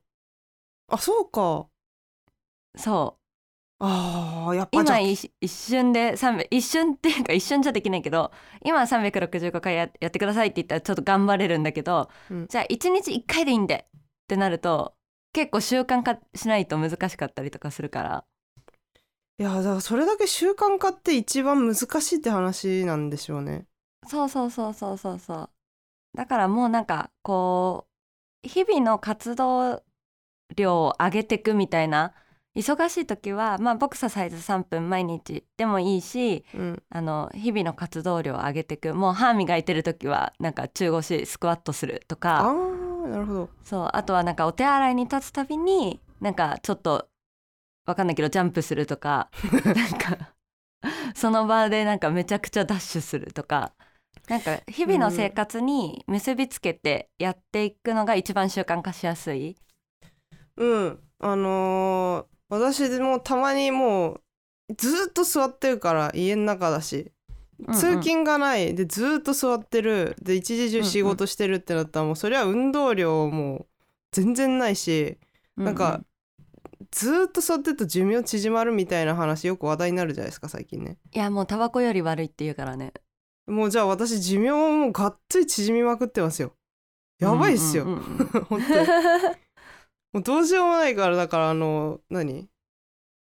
[0.88, 1.68] あそうか。
[2.76, 3.20] そう。
[3.78, 8.30] あーやっぱ今一一瞬で300一瞬っていうか一瞬じゃできないけど
[8.64, 12.46] 今365回ややってくださいって言ったらちょっと頑張れるんだけど、うん。
[12.46, 14.94] じゃあ1日1回でいいんでってなると
[15.34, 18.26] 結構習慣化しないと難しかったりとかするから。
[19.38, 23.66] いやだからそれだけ習慣化って一番難しいって話なんでしょうね。
[24.08, 25.18] そうそうそうそうそう。
[25.18, 25.50] そう
[26.16, 27.86] だからもうなんかこ
[28.44, 29.82] う日々の活動
[30.56, 32.14] 量を上げていくみたいな
[32.56, 36.82] 忙しい時はまあボクササイズ3分毎日でもいいしうん。
[36.90, 38.94] あの日々の活動量を上げていく。
[38.94, 43.50] もう歯磨いてる時はなんか中腰スクワットするとあかーなるほど。
[43.62, 47.08] そうあとはなんかお手洗いに立つたびになんかちょっと
[47.86, 49.30] わかんないけどジャンプするとか
[49.74, 50.34] なんか
[51.14, 53.74] その場でなんかめちゃくちゃダッシュするとか
[54.28, 59.56] なんか日々の生活に結びつけてやっていくのが一番習慣化しやすい。
[60.56, 61.00] うん。
[61.20, 64.20] あのー私でもたまにも
[64.68, 67.10] うずっと座ってるから家の中だし
[67.72, 68.74] 通勤がない。
[68.74, 70.16] でずっと座ってる。
[70.22, 73.66] で一時中仕事してるってなったらもうそれは運動量も
[74.12, 75.18] 全然ないし
[75.56, 76.02] なんか
[76.90, 80.98] ずっと座ってると寿命縮まるみたいな話よく話題になるじゃないですか最近ね。
[81.12, 82.92] いやもうタバコより悪いって言うからね。
[83.46, 86.54] もうじゃあ私寿命もがっつり縮みまくってますよ。
[87.18, 88.44] やばいっすよ、うんうんうんうん。
[88.44, 88.88] 本当に。
[90.12, 92.48] もうどうしようもないからだからあの何？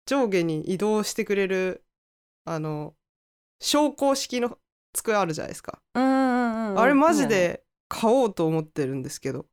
[0.06, 1.84] 上下に移動してくれる
[2.44, 2.94] あの
[3.60, 4.58] 昇降式の
[4.92, 6.80] 机あるじゃないですか、うんうんうんうん。
[6.80, 9.46] あれマジで買おうと思ってるんですけど。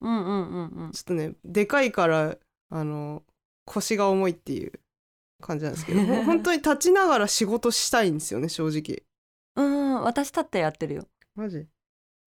[0.00, 0.90] うんうんうんうん。
[0.92, 2.36] ちょっとねでかいから
[2.70, 3.22] あの
[3.64, 4.72] 腰が重いっていう
[5.40, 6.00] 感じなんですけど。
[6.24, 9.04] 本当に立ちながら仕事したいんですよね正直。
[9.54, 11.06] うん私立ってやってるよ。
[11.34, 11.66] マジ？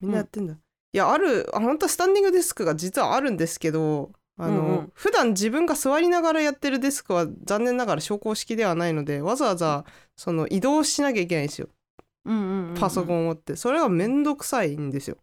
[0.02, 0.58] みんなやってんだ、い
[0.94, 4.92] やあるあ本当はスタンディングデスクが実はあるんですけどあの、うんうん。
[4.94, 9.86] 普段自分が座りながらやってるデスクは残念ながら昇降式ではないのでわざわざ
[10.18, 11.70] その移動しなきゃいけないんですよ。
[12.26, 12.76] うんうんうんうん。
[12.76, 13.56] パソコンを持って。
[13.56, 15.18] それがめんどくさいんですよ。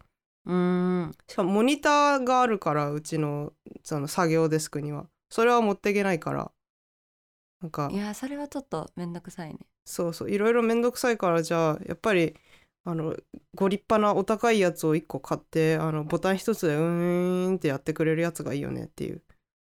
[0.47, 1.13] うん。
[1.29, 3.53] しかもモニターがあるからうちの
[3.83, 5.07] その作業デスクには。
[5.31, 6.51] それは持っていけないから。
[7.61, 7.89] なんか。
[7.93, 9.59] いやそれはちょっとめんどくさいね。
[9.85, 10.31] そうそう。
[10.31, 12.35] いろいろめんどくさいからじゃあやっぱり
[12.85, 13.17] あの
[13.55, 19.23] ご立派なお高いやつを1個買ってあのボタン一つでうーんってやってくれるやつがいいよねっていう。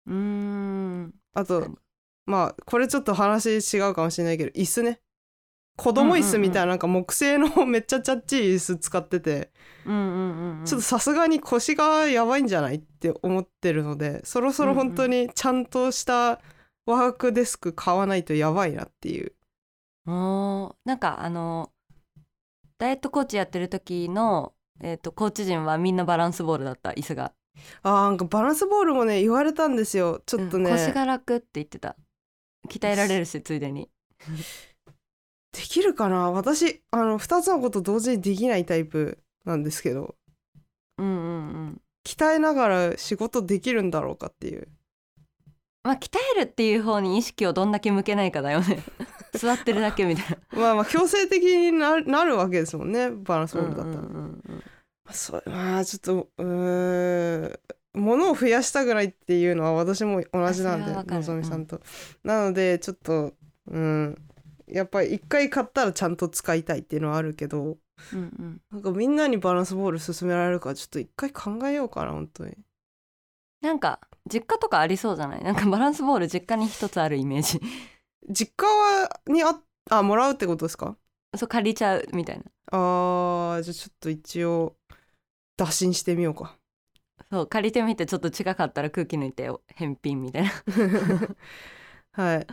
[0.07, 1.15] うーん。
[1.35, 1.69] あと
[2.27, 5.01] まあこれちょっと話違うかもしれないけど椅子ね
[5.77, 9.51] 子供椅子みたいななんか木製のめっちゃチャッチい椅子使ってて
[9.85, 16.41] うんうんうんうんちょっとさすがに腰がやばいんじゃないって思ってるのでそろそろ本当にちゃんとした
[16.87, 19.33] ワークデスク買わないとやばいなっていう。
[20.07, 21.71] おーなんかあの
[22.79, 27.33] ダイエットコーチやってる時の、えー、とコーチ陣はみんなバランスボールだった椅子が。
[27.83, 30.23] あーなんかバランスボールもね言われたんですよ。
[30.27, 31.97] ちょっとね、うん腰が楽って言ってた。
[32.69, 33.91] 鍛えられるしついでに
[35.55, 36.31] できるかな？
[36.31, 40.17] 私あの2つのこと同時にできないタイプなんですけど。
[40.99, 41.19] うんうんう
[41.71, 41.81] ん。
[42.05, 44.69] 鍛えながら仕事できるんだろうかっていう。
[45.85, 48.83] まあ鍛えるっていう方に意識をどんだけ向けないかだよね。
[49.33, 53.11] 座ってるだけみたいまあまあ強制的になるわけですもんね。
[53.11, 54.63] バランスなボールだったら、うんうんうん
[55.11, 57.59] そまあちょっとうーん。
[57.95, 61.81] 物を増やしたくないっていうのは私も同じなんでのぞみさんと、
[62.25, 63.35] なのでちょっと
[63.69, 64.19] うん
[64.67, 67.79] やっぱり一回買ったらちゃんと使いたいっていうのはあるけど
[68.13, 68.61] うんうん。
[68.71, 72.57] なんかみんなにバランスボール勧められるからちょっと一回考えようかな本当に。
[73.61, 74.01] なんか
[74.31, 75.45] 実家とかありそうじゃない？
[75.45, 77.61] なんかバランスボール実家に一つあるイメージ。
[78.29, 80.97] 実家はにああもらうってことですか？
[81.37, 82.45] そう借りちゃうみたいな。
[82.73, 84.77] あーじゃあちょっと一応
[85.57, 86.57] 打診してみようか。
[87.31, 90.51] そう借りてみてちょっと違かったら空気抜いて返品みたいな。
[92.13, 92.47] はい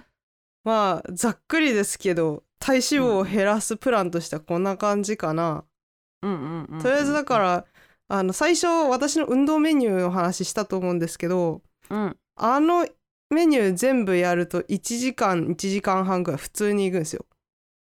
[0.64, 5.66] まあざっくりですけど体脂肪を減らすプランとしてはこんな感じかな、
[6.22, 7.66] うんうんうんとりあえずだから
[8.08, 12.18] あの最初私の運動メニューの話したと思うんですけどうん。
[12.36, 12.88] あの
[13.30, 17.26] メニュー全部やると1時間1時間半ぐらい普通に行くんですよ。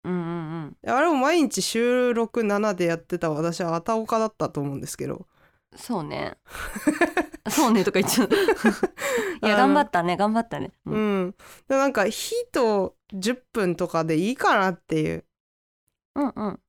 [0.03, 0.89] うんうんうん。
[0.89, 5.27] あれを毎日週67でやってた私はあたおかだったと思うんですけど。
[5.75, 6.37] そうね
[7.49, 8.29] そうねとか言っちゃう。
[9.43, 10.17] いや頑張ったね。
[10.17, 10.71] 頑張ったね。
[10.85, 10.97] ううん。
[10.97, 11.35] ん、
[11.67, 15.25] でなんか火と10分とかでいいかなっていう。
[16.15, 16.59] うんうん。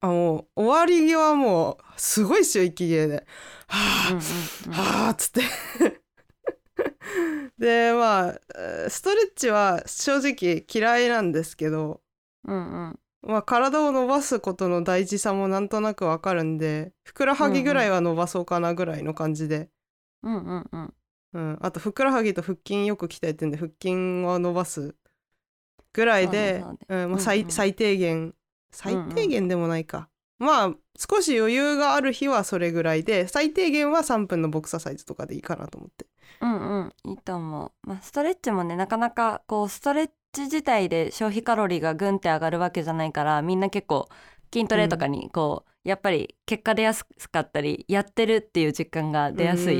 [0.00, 3.26] あもう終わり際もうすごいっすよ息切れで
[3.68, 4.18] 「は
[4.68, 5.42] あ、はあ」っつって。
[7.58, 12.00] でまあえーストレッチは正直嫌いなんですけど。
[12.44, 19.68] うんうんまあ体を伸ばすことの大事さもなんとなくわかるんでふくらはぎぐらいは伸ばそうかなぐらいの感じで、
[20.22, 20.94] うんうんうん。
[21.34, 24.94] うん、あとふくらはぎと腹筋よく鍛えてんで腹筋を伸ばす
[25.92, 26.64] ぐらいで
[27.18, 28.34] 最低限。
[28.70, 36.06] 最低限でもないか、まあ少し余裕がある日はそれぐらいで最低限は3分のボクササイズとかでいいかなと思って。
[36.42, 36.92] うんうん。
[37.10, 44.08] いいと思う、まあ、ストレッチもねなかなかこうストレッチ自体で消費カロリーがグンって上がるわけじゃないからみんな結構
[44.52, 49.76] 筋トレとかにこう、やっぱり結果出やすかったりやってるっていう実感が出やすい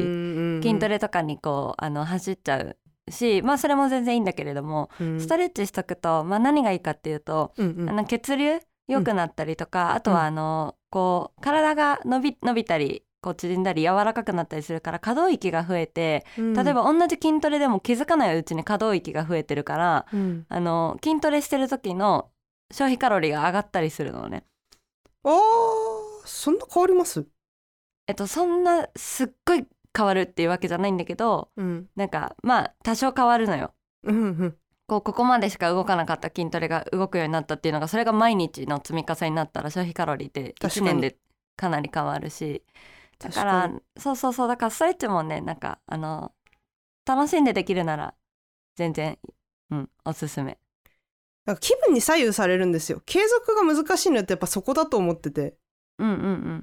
[0.63, 2.77] 筋トレ、レとかにこうあの走っちゃう
[3.11, 5.21] しまあそれも全然いいんだけれども、うん。
[5.21, 7.91] ストレッチしとくと、まあ、何がいいかっていうと、うんうん。
[7.91, 16.55] あの血流良くなったりとか、あとはあのこう体が伸び伸びたりこう縮んだり柔らかくなったりするから可動域が増えてうん。
[16.55, 20.47] 例えば同じ筋トレでも気づかないうちに可動域が増えてるからうん。
[20.49, 22.31] あの筋トレしてる時の
[22.71, 24.45] 消費カロリーが上がったりするのね。
[25.25, 25.33] あー
[26.25, 27.27] そんな変わります？
[28.07, 31.89] えっとそんなすっごい変わるっていうわけじゃないんだけどうん。
[31.97, 33.73] なんかまあ多少変わるのよ。
[34.05, 34.57] うんうん。
[34.87, 40.87] こうここまでしか動かなかった筋トレが動くようになったっていうのがそれが毎日の積み重ねになったら消費カロリーって1確かに。
[40.87, 41.17] 年で
[41.57, 42.63] かなり変わるし
[43.19, 46.33] だから確そうそうそうだからストレッチもねなんかあの
[47.05, 48.15] 楽しんでできるなら
[48.77, 49.19] 全然
[49.71, 50.59] うんおすすめ。
[51.45, 53.03] なんか気分に左右されるんですよ。
[53.07, 55.57] 継続が難しいのってやっぱそこだと思ってて。
[55.99, 56.15] うんうん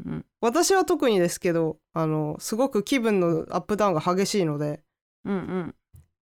[0.06, 4.82] うん私は特にですけどあのすごく気分のアップダウンが激しいので
[5.26, 5.76] うんうんうん。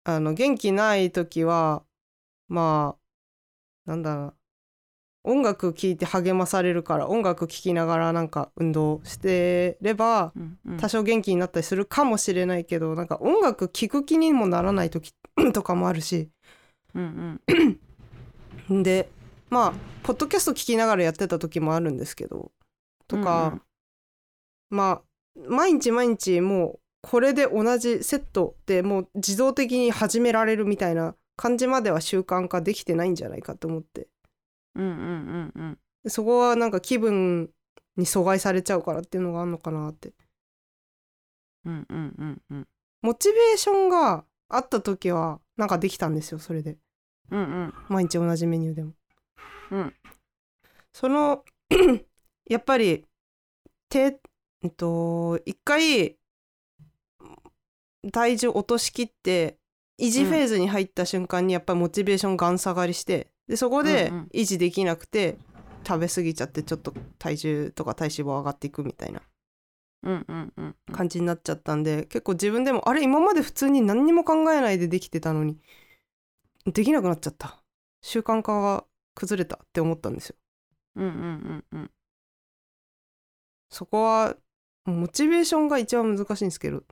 [0.05, 1.83] あの元気ない時は
[2.49, 2.97] ま
[3.87, 4.35] あなんだろうな
[5.23, 10.77] 音楽聴いて励まされるから音楽聴きながらなんか運動してればうんうん。
[10.79, 15.13] 多少元気になったりするかもしれないけどなんか音楽聴く気にもならない時
[15.53, 16.31] とかもあるし。
[16.95, 17.41] うん
[18.73, 18.83] ん。
[18.83, 19.11] で
[19.51, 22.53] まあポッドキャスト聞きながらやってた時もあるんですけど
[23.07, 23.61] とか、
[24.71, 34.09] まあ毎日毎日もうこれで同じセットでもう自動的に始められるみたいな感じまでは習慣化できてないんじゃないかと思って
[34.81, 35.79] うんうんうんうん。
[36.05, 37.51] でそこはなんか気分
[37.97, 40.13] に阻害されちゃうからっていうのがあるのかなって。
[41.67, 42.69] うんうんうんうん。
[43.03, 46.79] モチベーションがあった時はなんかできたんですよそれで。
[47.31, 47.75] うんうん。
[47.89, 48.93] 毎日同じメニューでも。
[49.73, 49.95] うん。
[50.93, 51.45] その
[52.49, 53.05] やっぱり
[53.91, 54.21] て
[54.63, 56.17] えっと一回
[58.13, 59.59] 体重落としきって
[60.01, 65.37] 維持フェーズに入った瞬間にやっぱりモチベーションがん下がりしてでそこで維持できなくて
[65.85, 69.21] 食べ過ぎちゃってちょっと体重とか体脂肪上がっていくみたいな。
[70.93, 75.59] 感じになっちゃったんで結構自分でもあれ今まで普通に何にも考えないでできてたのに
[76.65, 77.63] できなくなっちゃった。
[78.03, 78.85] 習慣化が
[79.15, 80.37] 崩れたって思ったんですよ。
[80.95, 81.91] うんうんうんうん。
[83.69, 84.37] そこは
[84.85, 86.85] モチベーションが一番難しいんですけど。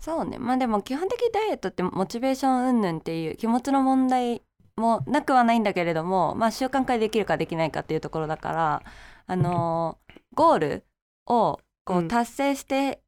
[0.00, 0.38] そうね。
[0.38, 4.42] まあでも基本的にダイエットってモチベーション云々っていう気持ちの問題
[4.76, 8.82] もなくはないんだけれどもまあ習慣化できるかできないかっていうところだから
[9.26, 10.84] あのーゴール
[11.26, 12.08] をこううん。
[12.08, 13.00] 達成して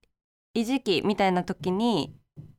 [0.55, 2.17] 維持期みたいな時に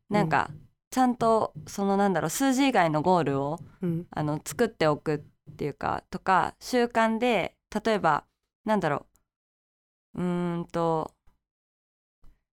[0.09, 0.51] なんか
[0.91, 4.05] ちゃんとそのなんだろう数字以外のゴールをうん。
[4.11, 5.15] あの作っておく
[5.51, 8.25] っていうかとか習慣で例えば
[8.65, 9.07] なんだろ
[10.15, 11.11] ううーんと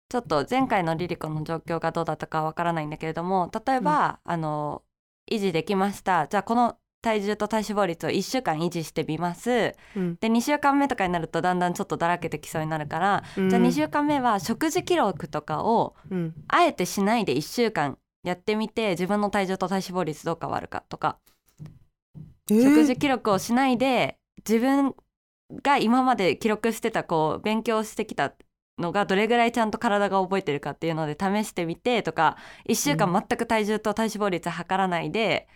[0.09, 4.82] ちょっと前回のリリコの状況がどうだったかわからないんだけれども例えば、あの
[5.31, 6.26] 維持できました。
[6.28, 9.74] じゃあこの体重と体脂肪率を1週間維持してみます。
[9.97, 10.16] うん。
[10.20, 13.49] で2週間目とかになるとだんだんちょっとだらけてきそうになるから、うん。
[13.49, 16.35] じゃあ2週間目は食事記録とかをうん。
[16.49, 21.18] あえてしないで1週間やってみて自分の体重と体脂肪率どう変わるかとか。
[22.51, 22.62] えー？
[22.62, 24.95] 食事記録をしないで自分
[25.62, 28.35] が今まで記録してたこう勉強してきた
[28.81, 32.37] のがどれぐらいちゃんと体が覚えてるかっていうので試してみてとか
[32.68, 35.49] 1週間全く体重と体脂肪率測らないで、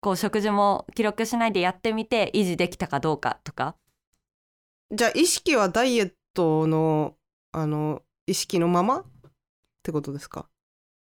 [0.00, 3.74] こう食事も記録しないでやってみて維持できたかどうかとか。
[4.94, 7.14] じゃあ意識はダイエットの
[7.52, 9.00] あの意識のまま？
[9.00, 9.04] っ
[9.82, 10.46] てことですか？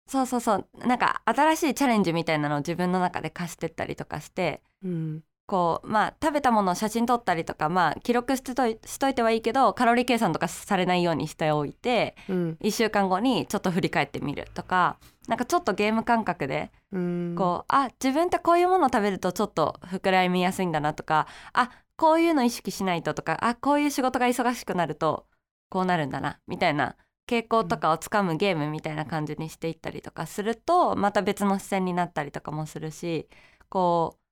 [0.08, 0.68] そうそうそう。
[0.86, 4.62] なんか新しいチャレンジみたいなのを自分の中で貸してったりとかして。
[4.82, 12.58] うんこうまあ食べたものを写真撮ったりとかまあ記録してといしといてはいいけどカロリー計算とかされないようにしておいてうん。
[12.62, 17.34] 1週間後にちょっと振り返ってみるとかなんかちょっとゲーム感覚でうん。
[17.36, 25.26] こうあ自分ってこういうものを食べるとちょっと膨らみやすいんだなとかあこういうの意識しないととかあこういう仕事が忙しくなると
[25.68, 26.96] こうなるんだなみたいな
[27.28, 33.28] 傾向とかをつかむゲームみたいな感じにしていったりとかするとまた別の視線になったりとかもするし
[33.68, 34.23] こう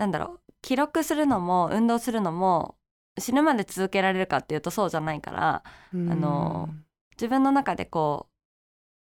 [0.00, 2.76] なんだろう記録するのも運動するのも
[3.18, 6.10] 死ぬまで続けられるかっていうとそうじゃないからうん。
[6.10, 6.70] あの
[7.12, 8.32] 自分の中でこう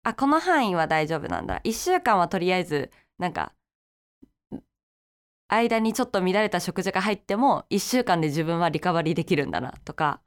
[0.03, 1.61] あこの範囲は大丈夫なんだ。
[1.63, 3.53] 1週間はとりあえずなんか
[5.47, 10.21] 間にちょっと乱れた食事が入っても1週間で自分はリカバリーできるんだなとか。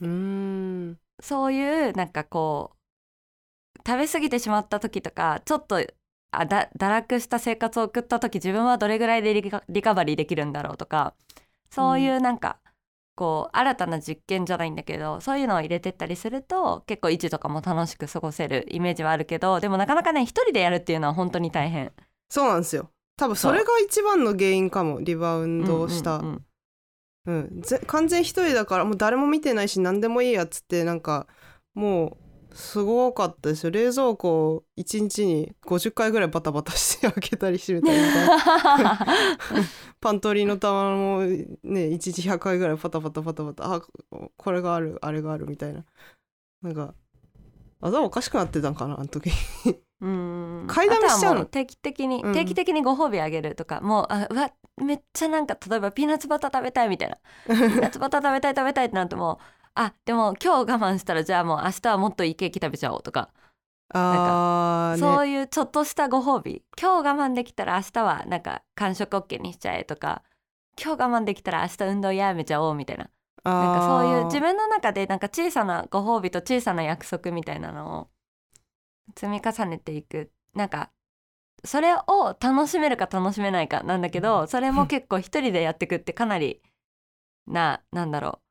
[0.00, 0.98] うん。
[1.20, 2.76] そういうなんかこ
[3.74, 5.84] う食べ過ぎてしまった時とかちょっと
[6.32, 11.14] あだ堕落した生活を送った時自分はどれぐらいでリカリカバリーできるんだろうとか
[11.70, 12.58] そういうなんか、
[13.14, 21.92] こう新たな実験じゃないんだけどそういうのを入れてったりすると結構維持とかも楽しく過ごせるイメージはあるけどでもなかなかね一人でやるっていうのは本当に大変。
[22.28, 22.90] そうなんですよ。
[23.16, 25.00] 多分それが一番の原因かも。
[25.00, 26.44] リバウンドした、うんうん
[27.24, 31.28] うん完全一人だからもう誰も見てないし何でもいいやっつってなんか
[31.72, 32.16] もう
[32.54, 33.70] すごかったですよ。
[33.70, 39.06] 冷蔵庫を1日に50回ぐらいバタバタして開けたりしてみたいな
[40.00, 43.82] パントリーの棚もね1日100回ぐらいパタパタパタパタあ
[44.36, 45.84] これがあるあれがあるみたいな。
[46.62, 46.94] なんか
[47.80, 49.30] 頭おかしくなってたんかなあの時。
[50.00, 50.64] うん。
[50.68, 51.44] 買いだめしちゃうの？
[51.46, 52.32] 定期的に、うん。
[52.34, 54.50] 定期的にご褒美あげるとかもうあうわ
[54.82, 57.16] めっちゃなんか例えばピーナッツバター食べたいみたいな。
[57.46, 59.38] ピーナッツバター食べたい食べたいってなっても
[59.74, 63.30] あでも今日我慢したらじゃあもう明日はもっといいケーキ食べちゃおうとか、
[63.94, 65.00] あーね。
[65.00, 66.62] そういうちょっとしたご褒美。
[66.80, 70.22] 今日我慢できたら明日はなんか間食 OK にしちゃえとか。
[70.82, 73.10] 今日我慢できたら明日運動やめちゃおうみたいな。
[73.44, 78.08] なんかそういう自分の中でなんか小さなご褒美と小さな約束みたいなのを
[79.16, 80.30] 積み重ねていく。
[80.54, 80.90] なんか
[81.64, 86.60] それを楽しめるか楽しめないかなんだけどそれも結構一人でやっていくってかなり
[87.46, 88.41] ななんだろう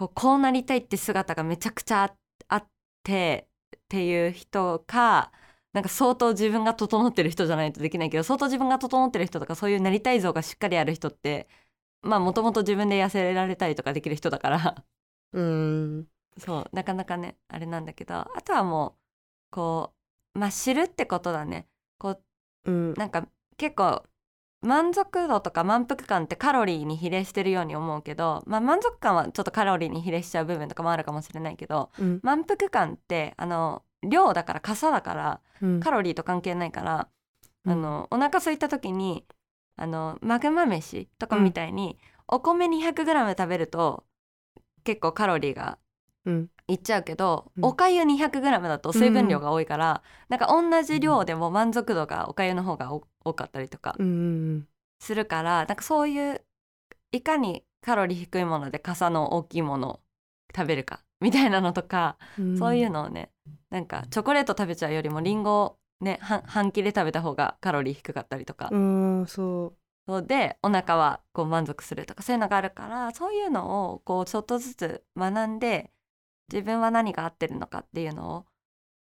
[0.00, 2.16] こうこうなりたいって姿がめちゃくちゃあ
[2.48, 2.68] あっ
[3.02, 5.30] てっていう人か
[5.74, 11.48] なんか相当自分が整ってる人じゃないとできないけど相当自分が整ってる人とかそういうなりたい像がしっかりある人って
[12.02, 14.84] まあもともと自分で痩せられたりとかできる人だから。
[15.34, 16.08] うん。
[16.38, 19.00] そうなかなかねあれなんだけどあとはもう
[19.50, 19.92] こ
[20.34, 21.68] うまあ知るってことだね。
[21.98, 22.22] こう
[22.64, 22.94] うん。
[22.94, 23.28] なんか
[23.58, 24.02] 結構
[24.62, 32.20] 満足度とか満腹感ってカロリーに比例してるように思うけど、まあ、満足感はちょっとカロリーに比例しちゃう部分とかもあるかもしれないけどうん。
[32.22, 35.80] 満腹感ってあの量だから傘だからうん。
[35.80, 37.08] カロリーと関係ないから、
[37.64, 37.72] うん。
[37.72, 39.24] あのお腹空いた時に
[39.76, 41.98] あのマグマ飯とかみたいに、
[42.28, 44.04] お米 200g 食べると
[44.84, 45.78] 結構カロリーが
[46.26, 46.50] うん。
[46.68, 47.64] いっちゃうけど、うん。
[47.64, 54.10] おかゆ 200g だと水分量が多いから、なんか同じ量でも満足度がおかゆの方がお多かったりとかうんう
[54.56, 54.68] ん
[55.02, 56.42] するから、なんかそういう
[57.12, 60.00] いかにカロリー低いもので傘の大きいものを
[60.54, 63.30] 食べるかみたいなのとか、うんそういうのをね
[63.70, 69.74] なんかチョコレート食べちゃうよりもリンゴをね半半切れ食べた方がカロリー低かったりとか、うんそ
[70.06, 75.90] そうでお腹はこう満足するとかそういうのがあるからそういうのをこうちょっとずつ学んで
[76.52, 78.46] 自分は何が合ってるのかっていうのを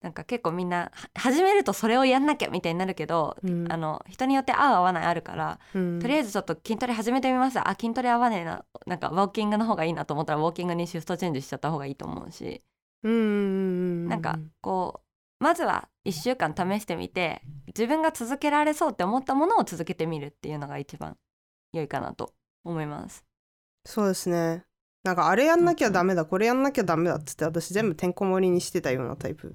[0.00, 3.72] なんか結構みんなは始めるとそれをやんなきゃみたいになるけど、う、うん。
[3.72, 7.58] あの人によって合う合わないあるから、うん、とりあえずちょっと筋トレ始めてみます。
[7.58, 8.64] あ筋トレ合わねえな。
[8.86, 12.62] なんかウォーキングの方がいいなと思ったらウォーキングにシフトチェンジしちゃった方がいいと思うし、
[13.02, 15.00] うんなんかこ
[15.40, 21.16] うまずは1週間試してみて自分が続けられそうって思ったものを続けてみるっていうのが一番
[21.72, 22.32] 良いかなと
[22.64, 23.24] 思います。
[23.84, 24.64] そうですね。
[25.04, 29.54] なんかあれやんなきゃダメだ、これやんなきゃダメだっつって私全部てんこ盛りにしてたようなタイプ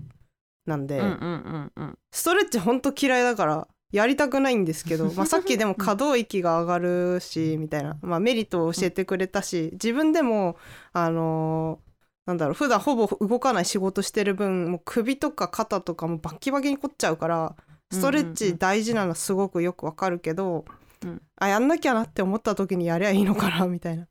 [0.65, 1.25] なんで、うんうんう
[1.57, 1.97] んうん。
[2.11, 10.57] ストレッチほんと嫌いだからやりたくないんですけど、まあ、さっきでも 可動域が上がるしみたいな、まあ、メリットを教えてくれたし自分でも
[10.93, 11.93] あのー
[12.25, 17.53] なんだろう普段ほぼ動かない仕事してる分もう首とか肩とかもバッキバキに凝っちゃうから
[17.91, 20.65] ストレッチ大事なのすごくよくわかるけど、
[21.03, 21.21] うん。
[21.37, 24.07] あやんなきゃなって思った時にやりゃいいのかなみたいな。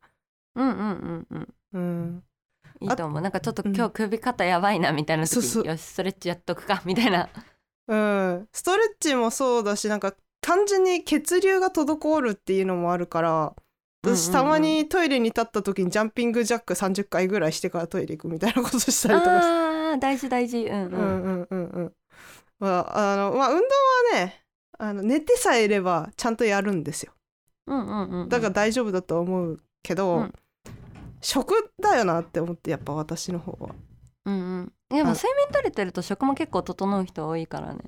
[0.55, 1.53] うんうんうんうん。
[1.73, 2.23] うん、
[2.81, 3.21] いいと思う。
[3.21, 5.71] なんかちょっと今日首肩やばいなみたいな時に、そうそう。
[5.71, 7.29] よしストレッチやっとくかみたいな。
[7.87, 8.47] うん。
[8.51, 13.53] ストレッチもそうだしなんか単純に血流が滞るっていうのもあるから
[14.03, 19.47] 私たまにトイレに立った時にジャンピングジャック30回ぐらいしてからトイレ行くみたいなことしたりとかして。
[19.47, 20.65] あー大事大事。
[20.65, 21.93] うんうん、うんうんうんうん。
[22.59, 23.63] まああのまあ運動
[24.17, 24.43] はね
[24.77, 27.13] あの寝てさえいればちゃんとやるんですよ。
[27.67, 28.29] うんうんうんうん。
[28.29, 30.33] だから大丈夫だと思うけど、うん
[31.23, 33.73] 食だよなって思ってやっぱ私の方は。
[34.25, 34.73] うんうん。
[34.89, 37.79] でもあ睡眠取れてると食も結構整う人多いからね。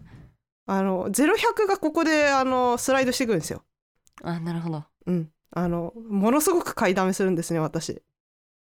[0.67, 3.63] あの0100がここであのスライドしてくるんですよ。
[4.23, 4.83] あなるほど。
[5.05, 5.29] うん。
[5.51, 8.01] あのものすごく買いだめするんですね私。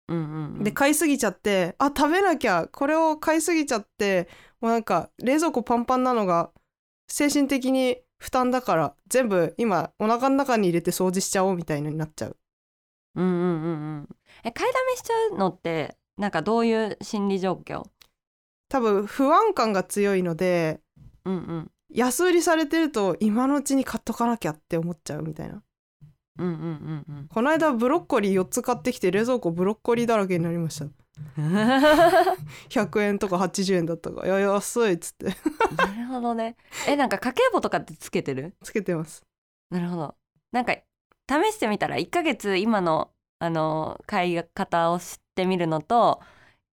[0.07, 0.63] うんうんうん。
[0.63, 4.29] で買いすぎちゃってあ食べなきゃこれを買いすぎちゃって
[4.61, 6.51] もうなんか冷蔵庫パンパンなのが
[7.07, 12.37] 精神的に負担だから全部今お腹の中に入れて掃除しちゃおうみたいになっちゃう
[13.15, 14.09] うんうんうんうん。
[14.43, 17.83] え買いだめしちゃうのってなんかどういう心理状況？
[18.69, 20.79] 多分不安感が強いので
[21.25, 21.71] うんうん。
[21.91, 25.63] 安売りされてると今のうちに買っとかなきゃって思っちゃうみたいな。
[26.37, 30.85] うんうんうんこの間ブロッコリー4つ買ってきて冷蔵庫ブロッコリーだらけになりました。
[30.85, 30.93] うん
[32.69, 35.25] 100円とか80円だったからいや安いっつって。
[35.75, 36.55] なるほどね。
[36.87, 38.53] えなんか家計簿とかってつけてる？
[38.63, 39.25] つけてます。
[39.69, 40.15] なるほど。
[40.53, 40.75] なんか
[41.29, 43.11] 試してみたら1ヶ月今の
[43.41, 45.05] あの買い方を知っ
[45.35, 46.19] てみるのと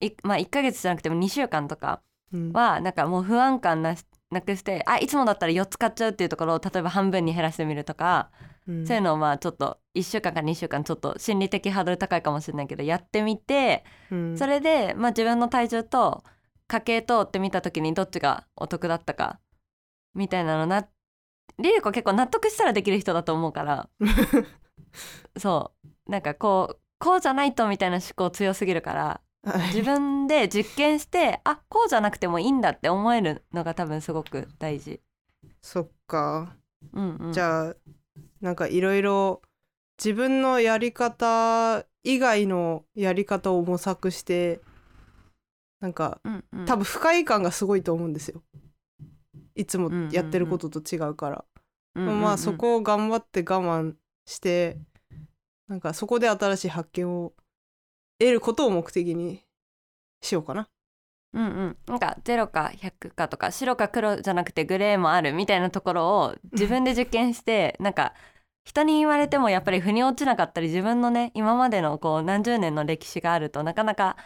[0.01, 2.53] いまあ1ヶ月じゃなくても2週間とかうん。
[2.53, 8.31] はなんかもう不安感なくしてあいつもだったら4つ買っちゃうっていうところを例えば半分に減らしてみるとか、
[8.67, 8.87] うん。
[8.87, 14.39] そういうのをまあちょっと1週間か2週間ちょっと心理的ハードル高いかもしれないけどやってみてうん。
[14.39, 16.25] それで、まあ、自分の体重と
[16.69, 19.41] 家計とって見た時にどっちがお得だったか
[20.15, 20.87] みたいなのな
[21.59, 23.89] リリコ結構納得したらできる人だと思うから。
[25.39, 25.73] そ
[26.07, 26.11] う。
[26.11, 29.67] なんかこうこうじゃないとみたいな思考強すぎるからはい。
[29.69, 35.01] 自分で実験してあこうじゃなくてもいいんだって思えるのが多分すごく大事。
[35.61, 36.57] そっか。
[36.93, 37.77] うんうん、じゃあ
[38.41, 39.41] なんかいろいろ
[39.99, 44.61] 自分のやり方以外のやり方を模索して
[45.81, 48.43] なんかうんうん、多分不快感がすごいと思うんですよ
[49.55, 51.45] いつもやってることと違うから、
[51.95, 53.95] うんうんうん、まあそこを頑張って我慢
[54.27, 54.79] して
[55.69, 57.33] なんかそこで新しい発見を
[58.19, 59.43] 得ることを目的に
[60.21, 60.69] しようかな。
[61.35, 68.13] うんうん、なんか0か100かとか白か黒じゃなくてグレーもあるみたいなところを自分で実験してなんか
[68.65, 74.17] 人に言われてもやっぱり腑に落ちなかったり自分のね今までのこう何十年の歴史があるとなかなか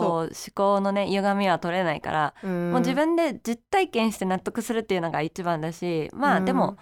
[0.00, 6.76] こう思考のね歪みは取れないから、ももう自分で実体験して納得するっていうのが一番だしまあでも、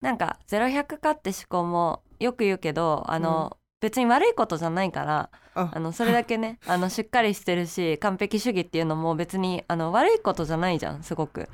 [0.00, 5.70] なんか0100かって思考もよく言うけどあの、別に悪いことじゃないからあ。
[5.74, 11.48] あのそれだけね あのしっかりしてるし完璧主義っていうのも別にあの悪いことじゃないじゃんすごく。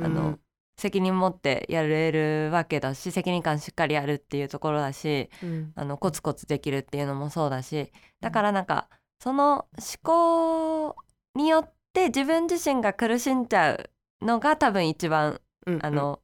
[0.00, 0.40] あの、うん。
[0.76, 5.72] 責任持ってやれるわけだし責任感しっかりあるっていうところだしうん。
[5.76, 8.88] あのコツコツできるっていうのもそうだしだからなんか
[9.24, 10.96] その思考
[11.34, 16.20] によって自分自身が苦しんじゃうのが多分一番うんあの、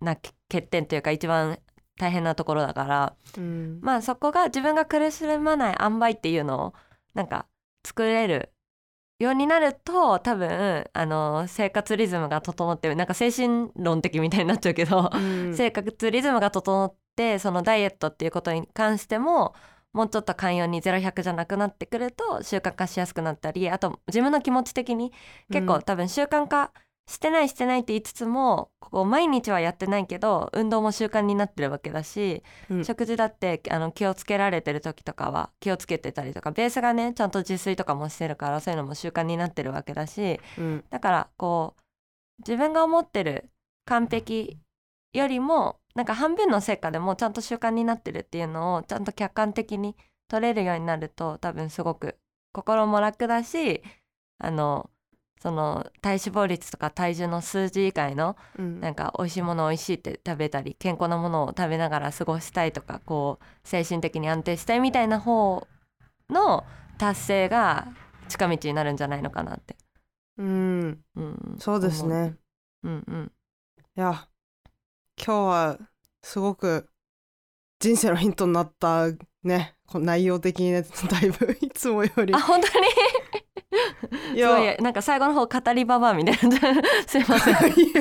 [0.00, 1.58] な欠点というか一番
[1.98, 3.16] 大変なところだから。
[3.36, 3.80] うん。
[3.82, 6.74] まあそこが自分が苦しまない塩梅っていうのを
[7.14, 7.48] なんか
[7.84, 8.52] 作れる
[9.18, 15.54] ようになると多分あの生活リズムが整ってなんか精神論的みたいになっちゃうけど、うん。
[15.58, 19.56] 生活リズムが整ってそのダイエットっていうことに関しても
[19.94, 25.12] もうちょっと寛容に0100じゃなくなってくると習慣化しやすくなったりあと自分の気持ち的に
[25.50, 25.66] 結うん。
[25.66, 26.72] 構多分習慣化
[27.08, 32.84] してないしてないって言いつつもこう毎日はやってないけど運動も習慣になってるわけだし、うん。
[32.84, 40.84] 食事だってあの気をつけられてる時とかは気をつけてたりとかベースがねちゃんと自炊とかもしてるからそういうのも習慣になってるわけだしうん。
[40.90, 41.82] だからこう
[42.38, 43.50] 自分が思ってる
[43.86, 44.58] 完璧
[45.12, 49.96] よりもなんか半分の成果でもちゃんと習慣になってるっていうのをちゃんと客観的に
[50.28, 52.16] 取れるようになると多分すごく
[52.52, 53.82] 心も楽だし
[54.38, 54.90] あの
[55.40, 65.66] その体脂肪率とか体重の数字以外のうんなんか美味しいもの美味しいって食べたり健康なものを食べながら過ごしたいとかこう精神的に安定したいみたいな方
[66.30, 66.64] の
[66.98, 67.88] 達成が
[68.28, 69.76] 近道になるんじゃないのかなって。
[70.38, 72.34] うんうん、そうですね。
[72.82, 73.32] うんうん。
[73.96, 74.26] いや
[75.16, 75.78] 今日は
[76.22, 76.88] すごく
[77.80, 79.08] 人生のヒントになった
[79.42, 82.34] ね内容的にね だいぶいつもより。
[82.34, 82.86] あ本当に？
[84.34, 84.76] いすごい。
[84.78, 86.58] なんか最後の方語りババアみたいな。
[87.06, 87.54] すいません。
[87.72, 87.92] い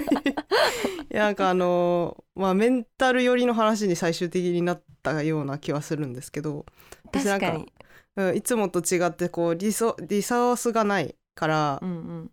[1.09, 6.66] やなんかあのまあメンタル寄りの話に最終的になったような気はするんですけど。
[7.05, 7.74] 私なんか確かに。
[8.16, 12.32] うんいつもと違ってこうリソリソースがないから、うんうん。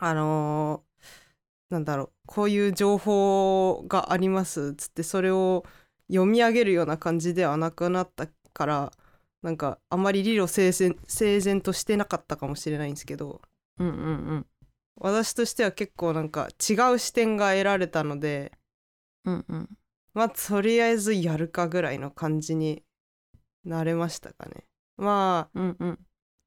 [0.00, 0.87] あのー
[1.70, 5.64] なんだろうこういう情報がありますっつってそれを
[6.08, 8.92] 読み上げるような感じではなくなったから
[9.42, 13.40] なんかあまり理路整然整然としてなかったかもしれないんですけど。
[13.78, 14.46] うんうんうん。
[14.96, 18.50] 私としては結構なんか違う視点が得られたので
[19.24, 19.68] うんうん。
[20.14, 22.82] まあとりあえずやるかぐらいの感じに
[23.64, 24.64] なれましたかね。
[24.96, 25.98] まあうんうん。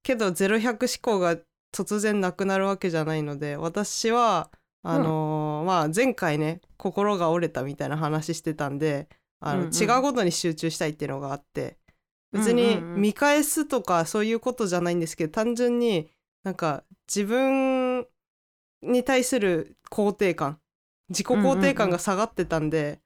[0.04, 1.38] けど0100思考が
[1.72, 4.52] 突然なくなるわけじゃないので私は
[4.84, 9.08] あのーまあ前回ね心が折れたみたいな話してたんで
[9.40, 9.74] あの、うんうん。
[9.74, 11.78] 違うことに集中したいっていうのがあって
[12.32, 13.02] 別にうんうんうん。
[13.02, 16.10] 見返すとかそういうことじゃないんですけど単純に
[16.44, 18.08] なんか自分
[18.82, 20.58] に対する肯定感
[21.10, 23.00] 自己肯定感が下がってたんで、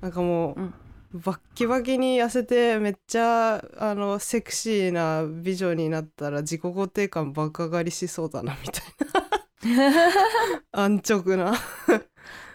[0.00, 0.74] なんかもう、うん。
[1.12, 8.84] バッキバキに痩せてめっちゃあのセクシーな美女になったら自己肯定感爆上がりしそうだなみたい
[9.32, 9.37] な
[10.72, 11.54] 安直な。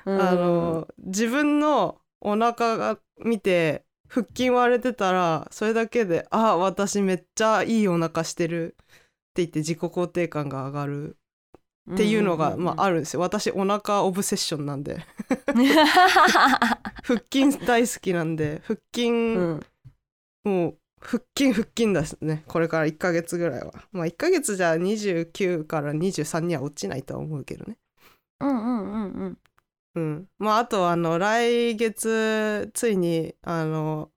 [0.06, 8.76] あの自分のお腹が見て腹筋割れてたらそれだけであ私めっちゃいいお腹してるっ
[9.34, 11.18] て言って自己肯定感が上がる。
[11.92, 13.20] っていうのが、まあ、あるんですよ。
[13.20, 15.06] 私お腹オブセッションなんで。
[17.04, 18.62] 腹筋大好きなんで。
[18.64, 19.66] 腹筋、うん。
[20.46, 22.44] もう腹筋腹筋ですね。
[22.48, 23.74] これから1ヶ月ぐらいは。
[23.92, 27.78] まあ1ヶ月じゃ29から23には落ちないとは思うけどね。
[28.40, 29.38] うんうんうんうん。
[29.96, 30.28] うん。
[30.40, 34.10] まああとあの来月ついにあの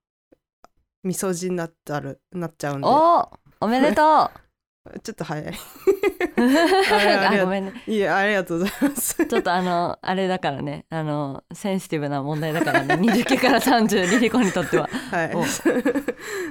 [1.02, 2.86] みそじになっちゃうなっちゃうんで。
[2.86, 3.30] お
[3.60, 4.30] おめでと
[5.02, 5.54] ちょっと早い。
[7.40, 7.82] ごめんね。
[7.86, 9.26] いやありがとうございます。
[9.26, 10.86] ちょっとあのあれだからね。
[10.90, 12.94] あのセンシティブな問題だからね。
[13.00, 14.88] 29から30リリコにとっては。
[15.10, 15.32] はい、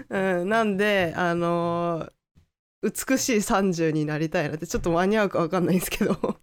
[0.10, 2.12] うん、なんであのー
[2.86, 6.38] 美しい30になりたいなってちょっと間に合うか分かんないんですけど。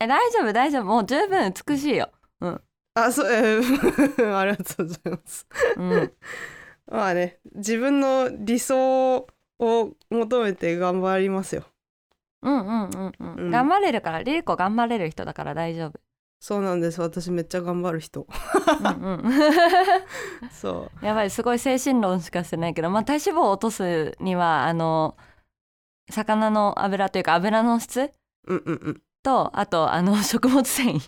[0.00, 0.84] え大丈夫大丈夫。
[0.84, 2.10] もう十分美しいよ。
[2.94, 5.46] あそう、えー ありがとうございます。
[5.76, 6.12] うん。
[6.90, 9.26] まあね自分の理想
[9.62, 11.64] を求めて頑張りますよ。
[12.42, 13.50] うんうんうんうん、うん。
[13.50, 16.00] 頑張れるからリリコ頑張れる人だから大丈夫。
[16.40, 17.00] そうなんです。
[17.00, 18.26] 私めっちゃ頑張る人。
[18.80, 19.32] うんうん
[20.50, 25.16] そやばいすごい精神論しかしてないけどまあ体脂肪を落とすにはあの
[26.10, 28.12] 魚の油というか油の質
[28.48, 29.02] ううんうんうん。
[29.22, 31.00] とあとあの食物繊維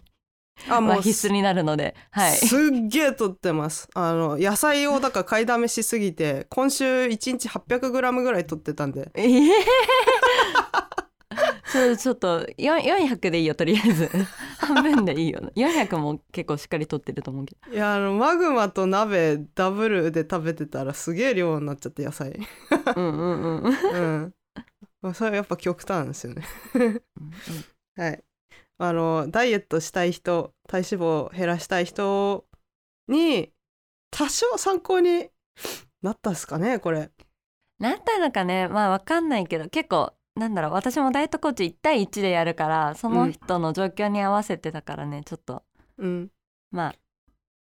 [0.69, 1.95] あもうは必須になるので。
[2.11, 2.33] はい。
[2.33, 3.89] すっげえ取ってます。
[3.95, 9.11] あの野菜をだから買いだめしすぎて今週1日 800g ぐらい取ってたんで。
[9.15, 9.51] ええ
[11.73, 14.09] ちょちょっとよん400でいいよとりあえず。
[14.59, 15.41] 半分でいいよ。
[15.57, 17.73] 400も結構しっかり取ってると思うけど。
[17.75, 22.39] いやあのマグマと鍋ダブルで食べてたらすげえ量になっちゃって野菜。
[22.97, 23.63] うんうん うん。
[23.63, 23.73] うん。
[23.73, 24.35] うん
[25.03, 26.45] まあそれはやっぱ極端ですよね。
[27.97, 28.25] はい
[28.79, 32.45] あのダイエットしたい人体脂肪を減らしたい人
[33.09, 33.53] に
[34.11, 35.29] 多少参考に
[36.03, 37.11] なったっすかねこれ。
[37.79, 38.69] なったのかね。
[38.69, 45.63] まあわかんないけど結構なんだろう私もダイエットコーチ1対1でやるからその人の状況に合わせてだからね、ちょっと。
[45.99, 46.31] うん。
[46.71, 46.95] まあ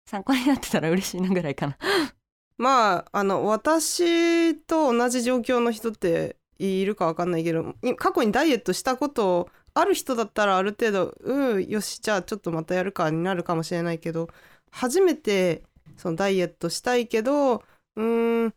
[0.06, 1.76] 参考になってたら嬉しいなぐらいかな。
[2.58, 14.28] まああの私と同じ状況の人っているかわかんないけどい過去にダイエットしたことある人だったらある程度うんよしじゃあちょっとまたやるかになるかもしれないけど
[14.70, 15.62] 初めて
[15.96, 18.54] そのダイエットしたいけどうーん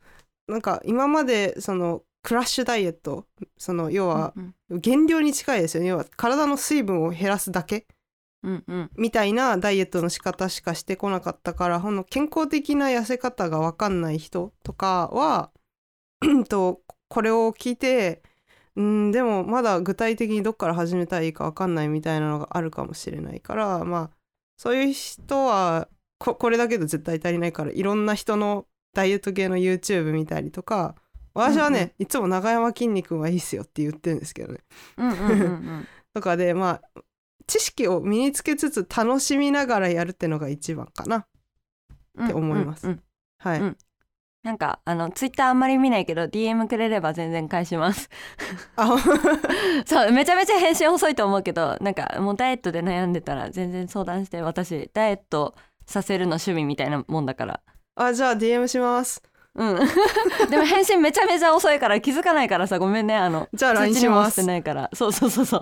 [0.47, 3.26] なんか今までそのクラッシュダイエット
[3.57, 5.89] その要はうん減量に近いですよね。
[5.89, 7.86] 要は体の水分を減らすだけ
[8.43, 8.91] うんうん。
[8.97, 15.51] みたいなダイエットの仕方しかしてこなかったからほんの健康的な痩せ方が分かんない人とかは
[16.22, 18.24] うん とこれを聞いて
[18.76, 24.09] うんでもまだ具体的にどっから始めたらいいか分かんないみたいなのがあるかもしれないからまあ
[24.57, 30.95] そういう人はここれだけで絶対足りないからいろんな人のダイエット系の YouTube 見たりとか
[31.34, 34.59] 私はね、うんうんいつも永山きんに君はいいっすよって言ってるんですけどね。
[34.97, 35.88] うんうんうんうん。
[36.13, 37.01] とかでまあ
[37.47, 41.26] 知識を身につけつつ楽しみながらやるってのが一番かな
[42.15, 42.88] うんって思います。
[43.39, 43.78] はい、うん
[44.44, 48.10] なんかあのツイッターあんまり見ないけど DM くれれば全然返します。
[48.76, 48.98] あ
[49.88, 57.62] そうめちゃめちゃ返信遅いと思うけどなんかもうダイエットで悩んでたら全然相談して私ダイエットさせるの趣味みたいなもんだから。
[57.96, 59.24] あじゃあ DM します。
[59.56, 59.80] うん。
[60.50, 64.41] でも返信めちゃめちゃ遅いから気づかないからさごめんねあのじゃあ LINE しします。
[64.41, 64.89] てないから。
[64.94, 65.62] そうそうそうそう。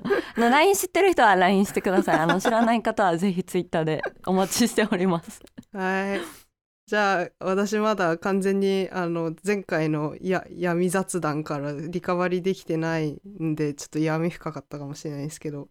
[0.40, 2.20] LINE 知ってる人は LINE してください。
[2.20, 5.42] あの知らない方はぜひツイッターでお待ちしております。
[5.74, 6.43] はい
[6.86, 15.68] じゃあ私まだ完全にあの前回のや闇雑談からリカバリーできてないんでちょっと闇深かったかもしれないですけど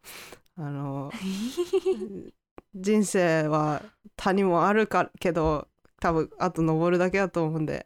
[0.58, 1.12] あの
[2.76, 3.84] 人生は
[4.16, 5.68] 谷もあるかけど
[6.00, 7.86] 多分あと登るだけだと思うんで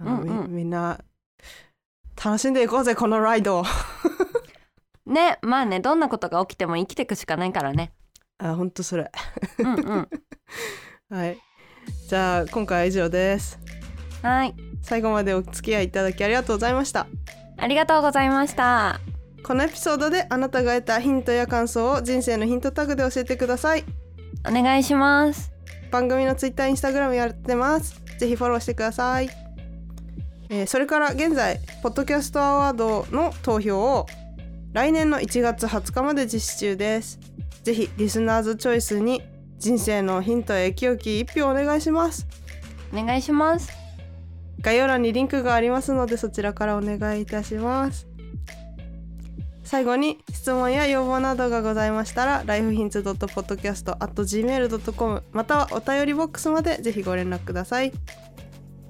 [0.00, 0.50] うんうん。
[0.50, 0.98] みみんな
[2.22, 3.64] 楽しんでいこうぜこのライドを。
[5.06, 7.92] ねまあねどんなことが起きても生きていくしかないからね。
[8.38, 9.10] あ本当それ。
[9.58, 10.08] うんうん。
[11.10, 11.38] はい
[12.08, 13.58] じゃあ今回は以上です。
[14.22, 14.54] はい。
[14.82, 17.06] 最後までお付き合いいただきありがとうございました。
[17.56, 19.00] ありがとうございました。
[19.42, 23.84] このエピソードであなたが得たヒントや感想を人生のヒントタグで教えてください。
[24.48, 25.52] お願いします。
[25.90, 28.04] 番組のツイッターインスタグラムやってます。
[28.18, 29.30] ぜひフォローしてください、
[30.48, 34.06] えーそれから現在ポッドキャストアワードの投票を
[34.72, 37.18] 来年の1月20日まで実施中です。
[37.62, 39.22] ぜひリスナーズチョイスに
[39.58, 42.26] 人生のヒントや清き一票お願いします。
[42.92, 43.72] お願いします。
[44.60, 48.06] 概要欄にリンクがありますのでそちらからお願いいたします。
[49.64, 57.92] 最後に質問や要望などがございましたら lifehints.podcast.gmail.com またはお便りボックスまでぜひご連絡ください。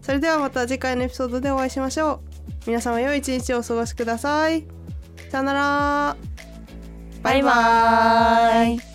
[0.02, 2.20] それではまた次回のエピソードでお会いしましょう。
[2.66, 4.66] 皆様良い一日をお過ごしください。
[5.30, 6.16] さよなら。
[7.22, 8.93] バイバーイ